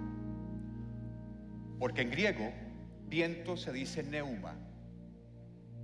Porque 1.79 2.03
en 2.03 2.11
griego, 2.11 2.51
viento 3.07 3.57
se 3.57 3.73
dice 3.73 4.03
neuma. 4.03 4.57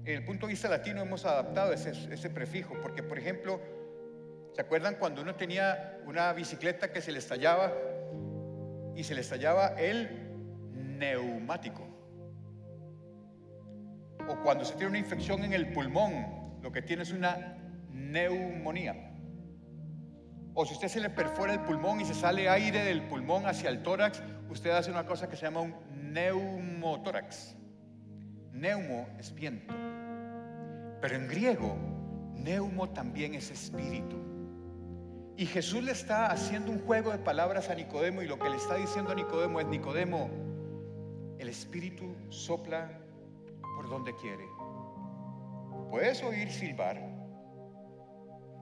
En 0.04 0.16
el 0.16 0.24
punto 0.24 0.46
de 0.46 0.52
vista 0.52 0.68
latino 0.68 1.02
hemos 1.02 1.24
adaptado 1.24 1.72
ese, 1.72 1.90
ese 2.12 2.30
prefijo, 2.30 2.74
porque 2.82 3.02
por 3.02 3.18
ejemplo, 3.18 3.60
¿se 4.54 4.60
acuerdan 4.60 4.96
cuando 4.96 5.22
uno 5.22 5.34
tenía 5.34 6.00
una 6.06 6.32
bicicleta 6.32 6.92
que 6.92 7.02
se 7.02 7.12
le 7.12 7.18
estallaba 7.18 7.72
y 8.96 9.02
se 9.04 9.14
le 9.14 9.20
estallaba 9.20 9.74
el 9.78 10.24
neumático. 10.72 11.82
O 14.28 14.36
cuando 14.42 14.64
se 14.64 14.74
tiene 14.74 14.90
una 14.90 14.98
infección 14.98 15.44
en 15.44 15.52
el 15.52 15.72
pulmón, 15.72 16.60
lo 16.62 16.72
que 16.72 16.82
tiene 16.82 17.02
es 17.02 17.12
una 17.12 17.58
neumonía. 17.90 19.12
O 20.54 20.64
si 20.64 20.74
usted 20.74 20.88
se 20.88 21.00
le 21.00 21.10
perfora 21.10 21.52
el 21.52 21.60
pulmón 21.60 22.00
y 22.00 22.04
se 22.04 22.14
sale 22.14 22.48
aire 22.48 22.84
del 22.84 23.02
pulmón 23.02 23.46
hacia 23.46 23.68
el 23.68 23.82
tórax, 23.82 24.22
usted 24.48 24.70
hace 24.70 24.90
una 24.90 25.04
cosa 25.04 25.28
que 25.28 25.36
se 25.36 25.42
llama 25.42 25.60
un 25.60 25.74
neumotórax. 26.12 27.56
Neumo 28.52 29.08
es 29.18 29.34
viento. 29.34 29.74
Pero 31.00 31.16
en 31.16 31.28
griego, 31.28 31.76
neumo 32.34 32.88
también 32.90 33.34
es 33.34 33.50
espíritu. 33.50 34.33
Y 35.36 35.46
Jesús 35.46 35.82
le 35.82 35.90
está 35.90 36.30
haciendo 36.30 36.70
un 36.70 36.78
juego 36.78 37.10
de 37.10 37.18
palabras 37.18 37.68
a 37.68 37.74
Nicodemo 37.74 38.22
y 38.22 38.28
lo 38.28 38.38
que 38.38 38.48
le 38.48 38.56
está 38.56 38.76
diciendo 38.76 39.10
a 39.10 39.16
Nicodemo 39.16 39.58
es, 39.58 39.66
Nicodemo, 39.66 40.30
el 41.38 41.48
Espíritu 41.48 42.14
sopla 42.28 43.00
por 43.76 43.88
donde 43.88 44.14
quiere. 44.14 44.46
Puedes 45.90 46.22
oír 46.22 46.52
silbar, 46.52 47.00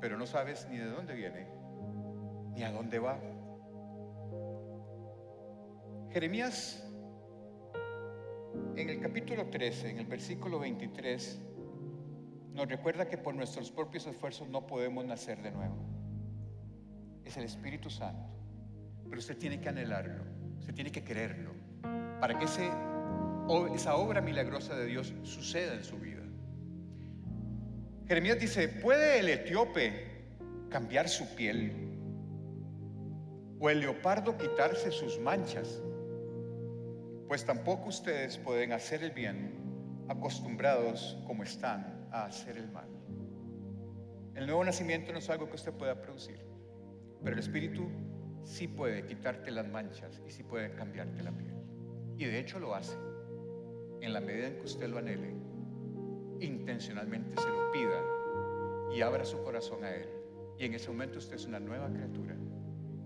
pero 0.00 0.16
no 0.16 0.26
sabes 0.26 0.66
ni 0.70 0.78
de 0.78 0.86
dónde 0.86 1.14
viene, 1.14 1.46
ni 2.54 2.62
a 2.62 2.72
dónde 2.72 2.98
va. 2.98 3.18
Jeremías, 6.10 6.82
en 8.76 8.88
el 8.88 8.98
capítulo 9.00 9.48
13, 9.50 9.90
en 9.90 9.98
el 9.98 10.06
versículo 10.06 10.58
23, 10.58 11.38
nos 12.54 12.66
recuerda 12.66 13.08
que 13.08 13.18
por 13.18 13.34
nuestros 13.34 13.70
propios 13.70 14.06
esfuerzos 14.06 14.48
no 14.48 14.66
podemos 14.66 15.04
nacer 15.04 15.42
de 15.42 15.50
nuevo. 15.50 15.91
Es 17.24 17.36
el 17.36 17.44
Espíritu 17.44 17.90
Santo. 17.90 18.30
Pero 19.04 19.18
usted 19.18 19.36
tiene 19.36 19.60
que 19.60 19.68
anhelarlo, 19.68 20.24
usted 20.58 20.74
tiene 20.74 20.90
que 20.90 21.04
quererlo 21.04 21.52
para 22.20 22.38
que 22.38 22.44
esa 22.44 23.96
obra 23.96 24.20
milagrosa 24.20 24.76
de 24.76 24.86
Dios 24.86 25.12
suceda 25.22 25.74
en 25.74 25.84
su 25.84 25.98
vida. 25.98 26.22
Jeremías 28.06 28.38
dice, 28.38 28.68
¿puede 28.68 29.20
el 29.20 29.28
etíope 29.28 30.06
cambiar 30.70 31.08
su 31.08 31.26
piel? 31.34 31.72
¿O 33.58 33.70
el 33.70 33.80
leopardo 33.80 34.36
quitarse 34.36 34.90
sus 34.90 35.18
manchas? 35.18 35.82
Pues 37.28 37.44
tampoco 37.44 37.88
ustedes 37.88 38.38
pueden 38.38 38.72
hacer 38.72 39.02
el 39.02 39.10
bien 39.10 39.54
acostumbrados 40.08 41.18
como 41.26 41.42
están 41.42 42.06
a 42.12 42.24
hacer 42.24 42.56
el 42.56 42.70
mal. 42.70 42.88
El 44.34 44.46
nuevo 44.46 44.64
nacimiento 44.64 45.12
no 45.12 45.18
es 45.18 45.30
algo 45.30 45.48
que 45.48 45.56
usted 45.56 45.72
pueda 45.72 46.00
producir, 46.00 46.44
pero 47.22 47.34
el 47.34 47.40
Espíritu 47.40 47.88
sí 48.44 48.68
puede 48.68 49.06
quitarte 49.06 49.50
las 49.50 49.68
manchas 49.68 50.20
y 50.26 50.30
sí 50.30 50.42
puede 50.42 50.74
cambiarte 50.74 51.22
la 51.22 51.32
piel. 51.32 51.54
Y 52.18 52.24
de 52.24 52.38
hecho 52.38 52.58
lo 52.58 52.74
hace. 52.74 52.96
En 54.00 54.12
la 54.12 54.20
medida 54.20 54.48
en 54.48 54.56
que 54.56 54.64
usted 54.64 54.88
lo 54.88 54.98
anhele, 54.98 55.34
intencionalmente 56.40 57.40
se 57.40 57.48
lo 57.48 57.70
pida 57.70 58.02
y 58.94 59.00
abra 59.00 59.24
su 59.24 59.42
corazón 59.42 59.84
a 59.84 59.94
Él. 59.94 60.08
Y 60.58 60.64
en 60.64 60.74
ese 60.74 60.88
momento 60.88 61.18
usted 61.18 61.36
es 61.36 61.46
una 61.46 61.60
nueva 61.60 61.88
criatura 61.88 62.34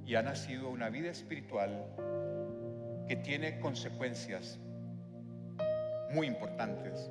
y 0.05 0.15
ha 0.15 0.23
nacido 0.23 0.71
una 0.71 0.89
vida 0.89 1.11
espiritual 1.11 1.87
que 3.09 3.17
tiene 3.17 3.61
consecuencias 3.61 4.59
muy 6.13 6.27
importantes. 6.27 7.11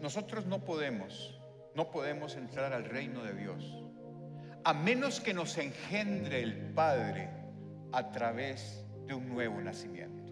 Nosotros 0.00 0.46
no 0.46 0.64
podemos, 0.64 1.40
no 1.74 1.90
podemos 1.90 2.36
entrar 2.36 2.72
al 2.72 2.84
reino 2.84 3.24
de 3.24 3.34
Dios 3.34 3.87
a 4.68 4.74
menos 4.74 5.18
que 5.18 5.32
nos 5.32 5.56
engendre 5.56 6.42
el 6.42 6.54
Padre 6.74 7.30
a 7.90 8.12
través 8.12 8.84
de 9.06 9.14
un 9.14 9.26
nuevo 9.26 9.58
nacimiento. 9.62 10.30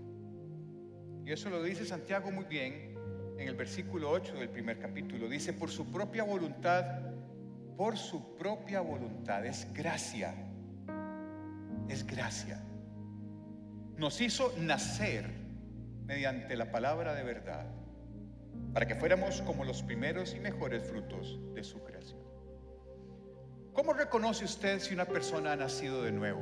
Y 1.25 1.33
eso 1.33 1.49
lo 1.49 1.63
dice 1.63 1.87
Santiago 1.87 2.31
muy 2.31 2.45
bien 2.45 2.99
en 3.39 3.49
el 3.49 3.55
versículo 3.55 4.11
8 4.11 4.35
del 4.35 4.51
primer 4.51 4.79
capítulo. 4.79 5.27
Dice, 5.27 5.55
por 5.55 5.71
su 5.71 5.91
propia 5.91 6.23
voluntad, 6.23 6.85
por 7.79 7.97
su 7.97 8.37
propia 8.37 8.83
voluntad, 8.83 9.47
es 9.47 9.73
gracia, 9.73 10.35
es 11.89 12.07
gracia. 12.07 12.61
Nos 13.97 14.21
hizo 14.21 14.53
nacer 14.59 15.31
mediante 16.05 16.57
la 16.57 16.71
palabra 16.71 17.15
de 17.15 17.23
verdad, 17.23 17.65
para 18.75 18.87
que 18.87 18.97
fuéramos 18.97 19.41
como 19.41 19.65
los 19.65 19.83
primeros 19.83 20.35
y 20.35 20.41
mejores 20.41 20.83
frutos 20.83 21.41
de 21.55 21.65
su 21.65 21.83
creación. 21.83 22.26
¿Cómo 23.77 23.93
reconoce 23.93 24.47
usted 24.47 24.81
si 24.81 24.95
una 24.95 25.05
persona 25.05 25.53
ha 25.53 25.57
nacido 25.57 26.03
de 26.03 26.11
nuevo? 26.11 26.41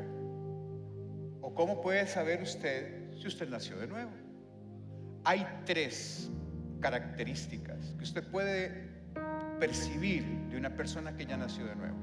¿O 1.40 1.53
cómo 1.53 1.81
puede 1.81 2.07
saber 2.07 2.40
usted 2.40 3.12
si 3.18 3.27
usted 3.27 3.49
nació 3.49 3.77
de 3.77 3.88
nuevo? 3.88 4.12
Hay 5.25 5.44
tres 5.64 6.31
características 6.79 7.92
que 7.99 8.05
usted 8.05 8.31
puede 8.31 8.88
percibir 9.59 10.25
de 10.49 10.57
una 10.57 10.77
persona 10.77 11.16
que 11.16 11.27
ya 11.27 11.37
nació 11.37 11.66
de 11.66 11.75
nuevo. 11.75 11.97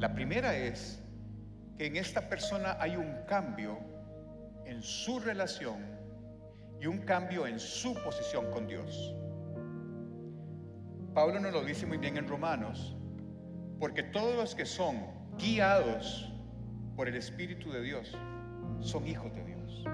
La 0.00 0.12
primera 0.12 0.56
es 0.56 1.00
que 1.78 1.86
en 1.86 1.94
esta 1.94 2.28
persona 2.28 2.78
hay 2.80 2.96
un 2.96 3.14
cambio 3.28 3.78
en 4.66 4.82
su 4.82 5.20
relación 5.20 5.86
y 6.80 6.86
un 6.86 6.98
cambio 7.02 7.46
en 7.46 7.60
su 7.60 7.94
posición 7.94 8.50
con 8.50 8.66
Dios. 8.66 9.14
Pablo 11.14 11.38
nos 11.38 11.52
lo 11.52 11.62
dice 11.62 11.86
muy 11.86 11.98
bien 11.98 12.16
en 12.16 12.26
Romanos, 12.26 12.96
porque 13.80 14.02
todos 14.02 14.36
los 14.36 14.54
que 14.54 14.66
son 14.66 14.98
guiados 15.38 16.30
por 16.94 17.08
el 17.08 17.16
Espíritu 17.16 17.72
de 17.72 17.80
Dios 17.80 18.14
son 18.80 19.08
hijos 19.08 19.34
de 19.34 19.42
Dios. 19.42 19.84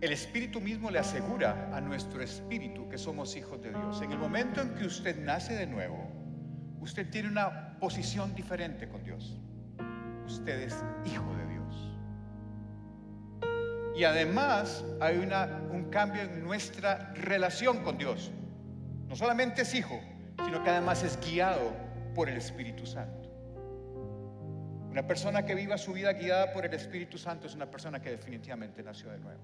El 0.00 0.12
Espíritu 0.12 0.60
mismo 0.60 0.90
le 0.90 0.98
asegura 0.98 1.70
a 1.74 1.80
nuestro 1.80 2.20
espíritu 2.22 2.88
que 2.88 2.98
somos 2.98 3.34
hijos 3.36 3.62
de 3.62 3.70
Dios. 3.70 4.02
En 4.02 4.12
el 4.12 4.18
momento 4.18 4.60
en 4.60 4.74
que 4.74 4.84
usted 4.84 5.16
nace 5.24 5.54
de 5.54 5.66
nuevo, 5.66 5.96
usted 6.80 7.08
tiene 7.08 7.28
una 7.28 7.78
posición 7.78 8.34
diferente 8.34 8.88
con 8.88 9.02
Dios. 9.04 9.40
Usted 10.26 10.60
es 10.62 10.84
hijo 11.06 11.32
de 11.36 11.46
Dios. 11.46 11.92
Y 13.96 14.04
además 14.04 14.84
hay 15.00 15.16
un 15.18 15.84
cambio 15.90 16.22
en 16.22 16.42
nuestra 16.42 17.14
relación 17.14 17.82
con 17.84 17.96
Dios. 17.96 18.32
No 19.08 19.16
solamente 19.16 19.62
es 19.62 19.74
hijo, 19.74 19.98
sino 20.44 20.62
que 20.62 20.70
además 20.70 21.02
es 21.02 21.18
guiado 21.20 21.72
por 22.14 22.28
el 22.28 22.36
Espíritu 22.36 22.86
Santo. 22.86 23.28
Una 24.90 25.06
persona 25.06 25.44
que 25.44 25.54
viva 25.54 25.76
su 25.76 25.92
vida 25.92 26.12
guiada 26.14 26.52
por 26.52 26.64
el 26.64 26.72
Espíritu 26.72 27.18
Santo 27.18 27.46
es 27.46 27.54
una 27.54 27.70
persona 27.70 28.00
que 28.00 28.10
definitivamente 28.10 28.82
nació 28.82 29.10
de 29.10 29.18
nuevo. 29.18 29.42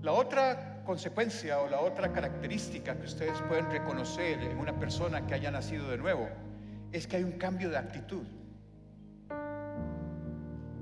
La 0.00 0.12
otra 0.12 0.82
consecuencia 0.84 1.60
o 1.60 1.68
la 1.68 1.80
otra 1.80 2.12
característica 2.12 2.96
que 2.96 3.06
ustedes 3.06 3.40
pueden 3.42 3.70
reconocer 3.70 4.38
en 4.42 4.58
una 4.58 4.78
persona 4.78 5.26
que 5.26 5.34
haya 5.34 5.50
nacido 5.50 5.90
de 5.90 5.98
nuevo 5.98 6.28
es 6.92 7.06
que 7.06 7.16
hay 7.16 7.24
un 7.24 7.32
cambio 7.32 7.70
de 7.70 7.78
actitud. 7.78 8.24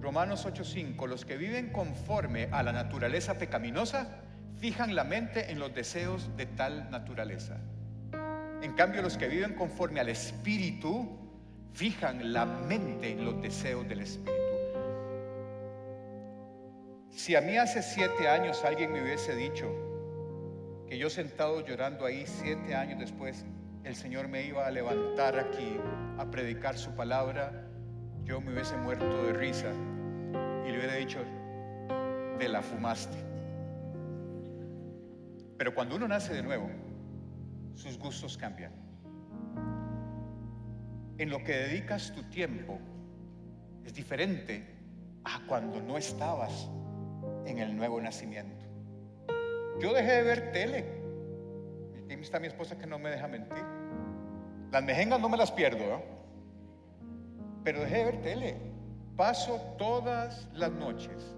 Romanos 0.01 0.45
8:5, 0.45 1.07
los 1.07 1.25
que 1.25 1.37
viven 1.37 1.71
conforme 1.73 2.49
a 2.51 2.63
la 2.63 2.73
naturaleza 2.73 3.39
pecaminosa 3.39 4.09
fijan 4.63 4.95
la 4.95 5.03
mente 5.03 5.51
en 5.51 5.59
los 5.59 5.75
deseos 5.75 6.31
de 6.37 6.47
tal 6.47 6.89
naturaleza. 6.89 7.57
En 8.63 8.75
cambio, 8.75 9.03
los 9.03 9.19
que 9.19 9.27
viven 9.27 9.55
conforme 9.55 9.99
al 9.99 10.09
Espíritu 10.09 11.19
fijan 11.73 12.33
la 12.33 12.47
mente 12.47 13.11
en 13.11 13.25
los 13.25 13.43
deseos 13.43 13.89
del 13.89 14.03
Espíritu. 14.03 14.41
Si 17.11 17.35
a 17.35 17.41
mí 17.41 17.57
hace 17.57 17.83
siete 17.83 18.29
años 18.29 18.65
alguien 18.65 18.93
me 18.93 19.03
hubiese 19.03 19.35
dicho 19.35 19.67
que 20.87 20.97
yo 20.97 21.11
sentado 21.11 21.67
llorando 21.67 22.07
ahí 22.07 22.23
siete 22.25 22.77
años 22.77 23.01
después, 23.01 23.45
el 23.83 23.97
Señor 23.97 24.29
me 24.29 24.45
iba 24.45 24.65
a 24.65 24.71
levantar 24.71 25.41
aquí 25.41 25.77
a 26.19 26.31
predicar 26.31 26.79
su 26.79 26.93
palabra, 26.93 27.67
yo 28.23 28.41
me 28.41 28.53
hubiese 28.53 28.77
muerto 28.77 29.25
de 29.25 29.33
risa 29.33 29.73
y 30.65 30.71
le 30.71 30.79
hubiera 30.79 30.95
dicho, 30.95 31.19
te 32.39 32.49
la 32.49 32.63
fumaste. 32.63 33.32
Pero 35.59 35.75
cuando 35.75 35.97
uno 35.97 36.09
nace 36.09 36.35
de 36.35 36.43
nuevo, 36.43 36.69
sus 37.75 37.99
gustos 37.99 38.37
cambian. 38.37 38.73
En 41.19 41.31
lo 41.31 41.43
que 41.45 41.53
dedicas 41.53 42.13
tu 42.13 42.23
tiempo 42.25 42.79
es 43.85 43.95
diferente 43.95 44.67
a 45.25 45.41
cuando 45.47 45.81
no 45.81 45.97
estabas 45.99 46.69
en 47.47 47.59
el 47.59 47.77
nuevo 47.77 48.01
nacimiento. 48.01 48.65
Yo 49.81 49.93
dejé 49.93 50.13
de 50.13 50.23
ver 50.23 50.53
tele. 50.53 50.85
Aquí 52.05 52.15
está 52.21 52.39
mi 52.39 52.47
esposa 52.47 52.79
que 52.79 52.87
no 52.87 52.99
me 52.99 53.11
deja 53.11 53.27
mentir. 53.29 53.65
Las 54.71 54.83
mejengas 54.83 55.21
no 55.21 55.29
me 55.29 55.37
las 55.37 55.51
pierdo, 55.53 56.03
pero 57.65 57.81
dejé 57.81 57.99
de 57.99 58.05
ver 58.05 58.23
tele. 58.23 58.57
Paso 59.17 59.61
todas 59.79 60.49
las 60.55 60.73
noches. 60.73 61.35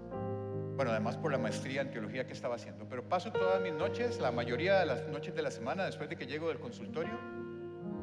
Bueno, 0.75 0.91
además 0.91 1.15
por 1.15 1.31
la 1.31 1.37
maestría 1.37 1.81
en 1.81 1.91
teología 1.91 2.27
que 2.27 2.33
estaba 2.33 2.55
haciendo, 2.55 2.85
pero 2.89 3.07
paso 3.07 3.31
todas 3.31 3.61
mis 3.61 3.73
noches, 3.73 4.19
la 4.19 4.31
mayoría 4.31 4.79
de 4.79 4.85
las 4.85 5.07
noches 5.07 5.33
de 5.33 5.41
la 5.41 5.49
semana, 5.49 5.85
después 5.85 6.09
de 6.09 6.17
que 6.17 6.27
llego 6.27 6.49
del 6.49 6.59
consultorio, 6.59 7.17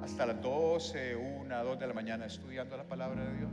hasta 0.02 0.24
las 0.24 0.40
12, 0.40 1.14
1, 1.14 1.64
2 1.64 1.78
de 1.78 1.86
la 1.86 1.92
mañana 1.92 2.24
estudiando 2.24 2.76
la 2.76 2.84
palabra 2.84 3.24
de 3.24 3.36
Dios. 3.36 3.52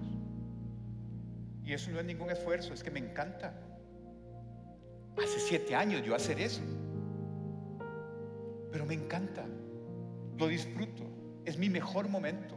Y 1.65 1.73
eso 1.73 1.91
no 1.91 1.99
es 1.99 2.05
ningún 2.05 2.32
esfuerzo, 2.32 2.73
es 2.73 2.82
que 2.82 2.91
me 2.91 2.99
encanta. 2.99 3.53
Hace 5.17 5.39
siete 5.39 5.75
años 5.75 6.01
yo 6.01 6.15
hacer 6.15 6.39
eso. 6.39 6.62
Pero 8.71 8.86
me 8.86 8.93
encanta. 8.93 9.45
Lo 10.38 10.47
disfruto. 10.47 11.03
Es 11.45 11.58
mi 11.58 11.69
mejor 11.69 12.08
momento. 12.08 12.55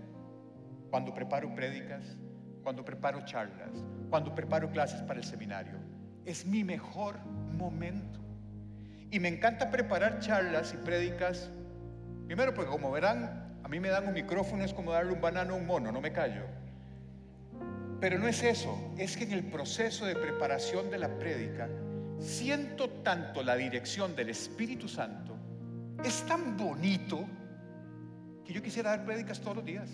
Cuando 0.91 1.13
preparo 1.13 1.53
prédicas, 1.55 2.17
cuando 2.63 2.85
preparo 2.85 3.25
charlas, 3.25 3.73
cuando 4.09 4.35
preparo 4.35 4.71
clases 4.71 5.03
para 5.03 5.19
el 5.19 5.25
seminario. 5.25 5.82
Es 6.25 6.47
mi 6.47 6.65
mejor 6.65 7.19
momento. 7.59 8.21
Y 9.11 9.21
me 9.21 9.29
encanta 9.29 9.71
preparar 9.71 10.21
charlas 10.21 10.73
y 10.73 10.77
prédicas. 10.79 11.51
Primero 12.27 12.55
porque 12.55 12.71
como 12.71 12.91
verán, 12.91 13.59
a 13.63 13.69
mí 13.69 13.79
me 13.81 13.89
dan 13.89 14.09
un 14.09 14.15
micrófono, 14.15 14.65
es 14.65 14.73
como 14.73 14.93
darle 14.93 15.13
un 15.13 15.21
banano 15.21 15.55
a 15.55 15.57
un 15.57 15.67
mono, 15.67 15.93
no 15.93 16.01
me 16.01 16.13
callo. 16.13 16.45
Pero 18.01 18.19
no 18.19 18.27
es 18.27 18.43
eso, 18.43 18.77
es 18.99 19.17
que 19.17 19.25
en 19.25 19.33
el 19.33 19.45
proceso 19.45 20.07
de 20.07 20.17
preparación 20.17 20.91
de 20.91 20.99
la 20.99 21.19
prédica, 21.19 21.69
siento 22.19 22.89
tanto 22.89 23.43
la 23.43 23.55
dirección 23.55 24.17
del 24.17 24.31
Espíritu 24.31 24.89
Santo, 24.89 25.37
es 26.03 26.25
tan 26.27 26.57
bonito 26.57 27.25
que 28.45 28.53
yo 28.53 28.63
quisiera 28.63 28.91
dar 28.91 29.05
prédicas 29.05 29.41
todos 29.41 29.57
los 29.57 29.65
días. 29.65 29.89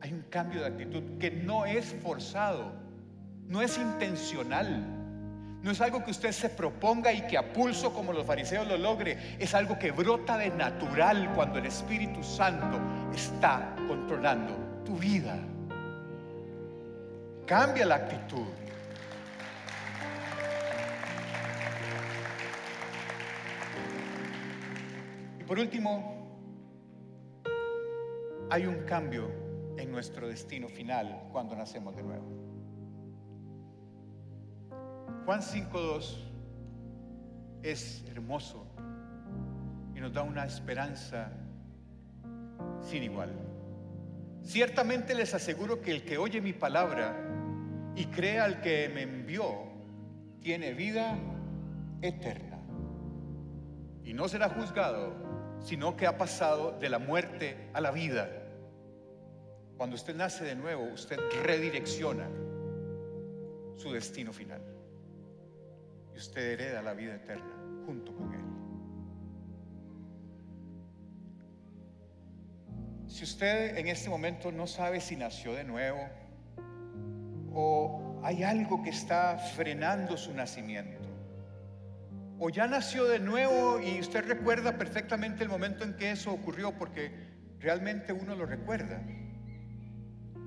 Hay 0.00 0.12
un 0.12 0.22
cambio 0.30 0.60
de 0.60 0.66
actitud 0.68 1.18
que 1.18 1.30
no 1.30 1.66
es 1.66 1.86
forzado, 2.02 2.72
no 3.48 3.62
es 3.62 3.78
intencional. 3.78 4.94
No 5.62 5.72
es 5.72 5.80
algo 5.80 6.04
que 6.04 6.12
usted 6.12 6.30
se 6.30 6.50
proponga 6.50 7.12
y 7.12 7.22
que 7.22 7.36
a 7.36 7.52
pulso 7.52 7.92
como 7.92 8.12
los 8.12 8.24
fariseos 8.24 8.66
lo 8.68 8.76
logre. 8.76 9.36
Es 9.38 9.54
algo 9.54 9.78
que 9.78 9.90
brota 9.90 10.38
de 10.38 10.50
natural 10.50 11.32
cuando 11.34 11.58
el 11.58 11.66
Espíritu 11.66 12.22
Santo 12.22 12.78
está 13.12 13.74
controlando 13.88 14.82
tu 14.84 14.96
vida. 14.96 15.36
Cambia 17.46 17.86
la 17.86 17.96
actitud. 17.96 18.46
por 25.46 25.58
último, 25.58 26.38
hay 28.50 28.66
un 28.66 28.84
cambio 28.84 29.30
en 29.78 29.90
nuestro 29.90 30.28
destino 30.28 30.68
final 30.68 31.30
cuando 31.32 31.56
nacemos 31.56 31.96
de 31.96 32.02
nuevo. 32.02 32.37
Juan 35.28 35.42
5.2 35.42 36.16
es 37.62 38.02
hermoso 38.08 38.66
y 39.94 40.00
nos 40.00 40.10
da 40.10 40.22
una 40.22 40.46
esperanza 40.46 41.30
sin 42.80 43.02
igual. 43.02 43.38
Ciertamente 44.42 45.14
les 45.14 45.34
aseguro 45.34 45.82
que 45.82 45.90
el 45.90 46.02
que 46.06 46.16
oye 46.16 46.40
mi 46.40 46.54
palabra 46.54 47.14
y 47.94 48.06
cree 48.06 48.40
al 48.40 48.62
que 48.62 48.88
me 48.88 49.02
envió, 49.02 49.64
tiene 50.40 50.72
vida 50.72 51.18
eterna. 52.00 52.58
Y 54.04 54.14
no 54.14 54.28
será 54.28 54.48
juzgado, 54.48 55.12
sino 55.60 55.94
que 55.94 56.06
ha 56.06 56.16
pasado 56.16 56.78
de 56.80 56.88
la 56.88 56.98
muerte 56.98 57.68
a 57.74 57.82
la 57.82 57.90
vida. 57.90 58.30
Cuando 59.76 59.94
usted 59.94 60.16
nace 60.16 60.44
de 60.44 60.54
nuevo, 60.54 60.84
usted 60.84 61.18
redirecciona 61.44 62.30
su 63.76 63.92
destino 63.92 64.32
final. 64.32 64.77
Usted 66.18 66.54
hereda 66.54 66.82
la 66.82 66.94
vida 66.94 67.14
eterna 67.14 67.54
junto 67.86 68.12
con 68.12 68.34
Él. 68.34 68.40
Si 73.06 73.22
usted 73.22 73.78
en 73.78 73.86
este 73.86 74.10
momento 74.10 74.50
no 74.50 74.66
sabe 74.66 75.00
si 75.00 75.14
nació 75.14 75.54
de 75.54 75.62
nuevo 75.62 76.00
o 77.54 78.20
hay 78.24 78.42
algo 78.42 78.82
que 78.82 78.90
está 78.90 79.38
frenando 79.38 80.16
su 80.16 80.34
nacimiento, 80.34 81.06
o 82.40 82.50
ya 82.50 82.66
nació 82.66 83.04
de 83.04 83.20
nuevo 83.20 83.78
y 83.78 84.00
usted 84.00 84.24
recuerda 84.26 84.76
perfectamente 84.76 85.44
el 85.44 85.48
momento 85.48 85.84
en 85.84 85.94
que 85.94 86.10
eso 86.10 86.32
ocurrió 86.32 86.76
porque 86.76 87.12
realmente 87.60 88.12
uno 88.12 88.34
lo 88.34 88.44
recuerda, 88.44 89.00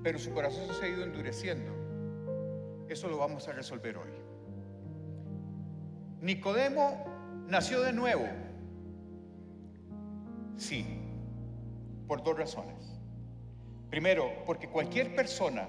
pero 0.02 0.18
su 0.18 0.34
corazón 0.34 0.68
se 0.78 0.84
ha 0.84 0.88
ido 0.88 1.02
endureciendo. 1.02 1.72
Eso 2.90 3.08
lo 3.08 3.16
vamos 3.16 3.48
a 3.48 3.52
resolver 3.52 3.96
hoy. 3.96 4.21
Nicodemo 6.22 7.04
nació 7.48 7.82
de 7.82 7.92
nuevo. 7.92 8.24
Sí, 10.56 10.86
por 12.06 12.22
dos 12.22 12.38
razones. 12.38 13.00
Primero, 13.90 14.30
porque 14.46 14.68
cualquier 14.68 15.16
persona 15.16 15.66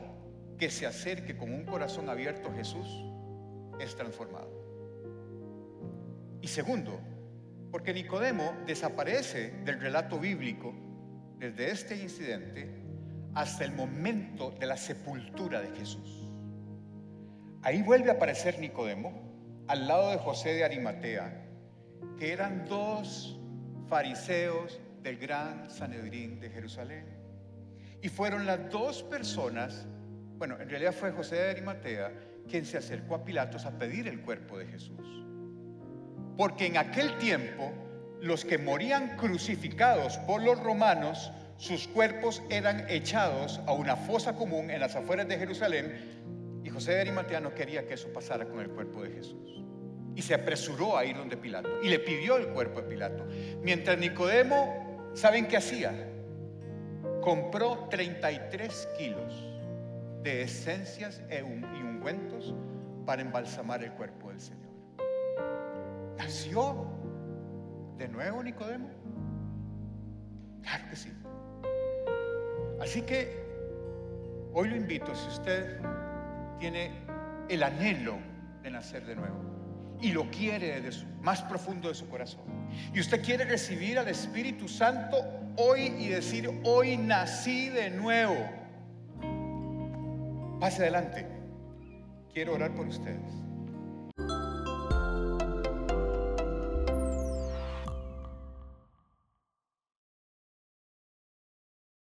que 0.60 0.70
se 0.70 0.86
acerque 0.86 1.36
con 1.36 1.52
un 1.52 1.66
corazón 1.66 2.08
abierto 2.08 2.50
a 2.50 2.54
Jesús 2.54 2.88
es 3.80 3.96
transformado. 3.96 4.48
Y 6.40 6.48
segundo, 6.48 7.00
porque 7.72 7.92
Nicodemo 7.92 8.54
desaparece 8.68 9.54
del 9.66 9.82
relato 9.82 10.20
bíblico 10.20 10.72
desde 11.40 11.72
este 11.72 11.98
incidente 11.98 12.70
hasta 13.34 13.66
el 13.66 13.72
momento 13.72 14.52
de 14.52 14.68
la 14.68 14.78
sepultura 14.78 15.62
de 15.62 15.72
Jesús. 15.72 16.30
Ahí 17.64 17.82
vuelve 17.82 18.12
a 18.12 18.14
aparecer 18.14 18.60
Nicodemo 18.60 19.33
al 19.68 19.88
lado 19.88 20.12
de 20.12 20.18
José 20.18 20.54
de 20.54 20.64
Arimatea, 20.64 21.46
que 22.18 22.32
eran 22.32 22.66
dos 22.66 23.40
fariseos 23.88 24.80
del 25.02 25.18
gran 25.18 25.70
Sanedrín 25.70 26.40
de 26.40 26.50
Jerusalén. 26.50 27.06
Y 28.02 28.10
fueron 28.10 28.46
las 28.46 28.70
dos 28.70 29.04
personas, 29.04 29.86
bueno, 30.38 30.60
en 30.60 30.70
realidad 30.70 30.94
fue 30.94 31.12
José 31.12 31.36
de 31.36 31.50
Arimatea 31.52 32.12
quien 32.50 32.66
se 32.66 32.78
acercó 32.78 33.16
a 33.16 33.24
Pilatos 33.24 33.66
a 33.66 33.78
pedir 33.78 34.08
el 34.08 34.22
cuerpo 34.22 34.58
de 34.58 34.66
Jesús. 34.68 35.24
Porque 36.38 36.66
en 36.66 36.78
aquel 36.78 37.18
tiempo 37.18 37.72
los 38.22 38.44
que 38.44 38.58
morían 38.58 39.18
crucificados 39.18 40.18
por 40.20 40.42
los 40.42 40.60
romanos, 40.62 41.32
sus 41.58 41.88
cuerpos 41.88 42.42
eran 42.50 42.90
echados 42.90 43.62
a 43.68 43.74
una 43.74 43.96
fosa 43.96 44.34
común 44.36 44.70
en 44.70 44.80
las 44.80 44.96
afueras 44.96 45.28
de 45.28 45.38
Jerusalén 45.38 46.23
José 46.74 46.94
de 46.94 47.02
Arimatea 47.02 47.40
no 47.40 47.54
quería 47.54 47.86
que 47.86 47.94
eso 47.94 48.12
pasara 48.12 48.46
con 48.46 48.60
el 48.60 48.70
cuerpo 48.70 49.04
de 49.04 49.12
Jesús. 49.12 49.64
Y 50.16 50.22
se 50.22 50.34
apresuró 50.34 50.98
a 50.98 51.06
ir 51.06 51.16
donde 51.16 51.38
Pilato 51.38 51.70
y 51.82 51.90
le 51.90 52.00
pidió 52.00 52.38
el 52.38 52.48
cuerpo 52.48 52.82
de 52.82 52.88
Pilato. 52.88 53.26
Mientras 53.62 53.98
Nicodemo, 53.98 55.12
¿saben 55.14 55.48
qué 55.48 55.58
hacía? 55.58 55.94
Compró 57.22 57.88
33 57.90 58.90
kilos 58.98 59.48
de 60.24 60.44
esencias 60.44 61.22
e 61.30 61.40
y 61.40 61.84
ungüentos 61.84 62.54
para 63.06 63.22
embalsamar 63.22 63.84
el 63.84 63.92
cuerpo 63.92 64.30
del 64.30 64.40
Señor. 64.40 64.72
¿Nació 66.18 66.88
de 67.98 68.08
nuevo 68.08 68.44
Nicodemo? 68.44 68.90
Claro 70.62 70.84
que 70.90 70.96
sí. 70.96 71.12
Así 72.80 73.02
que 73.02 73.44
hoy 74.54 74.70
lo 74.70 74.76
invito, 74.76 75.14
si 75.16 75.28
usted 75.28 75.80
tiene 76.64 76.92
el 77.50 77.62
anhelo 77.62 78.16
de 78.62 78.72
nacer 78.72 79.06
de 79.06 79.18
nuevo 79.18 79.98
y 80.00 80.14
lo 80.14 80.32
quiere 80.32 80.80
desde 80.80 80.94
su 80.94 81.06
más 81.22 81.42
profundo 81.42 81.90
de 81.90 81.94
su 81.94 82.08
corazón, 82.08 82.46
y 82.94 83.02
usted 83.02 83.22
quiere 83.22 83.44
recibir 83.44 84.00
al 84.00 84.08
Espíritu 84.08 84.70
Santo 84.70 85.18
hoy 85.58 85.94
y 86.00 86.08
decir, 86.08 86.50
hoy 86.64 86.96
nací 86.96 87.68
de 87.68 87.90
nuevo, 87.90 88.38
pase 90.62 90.84
adelante. 90.84 91.28
Quiero 92.34 92.54
orar 92.54 92.74
por 92.74 92.88
ustedes. 92.88 93.34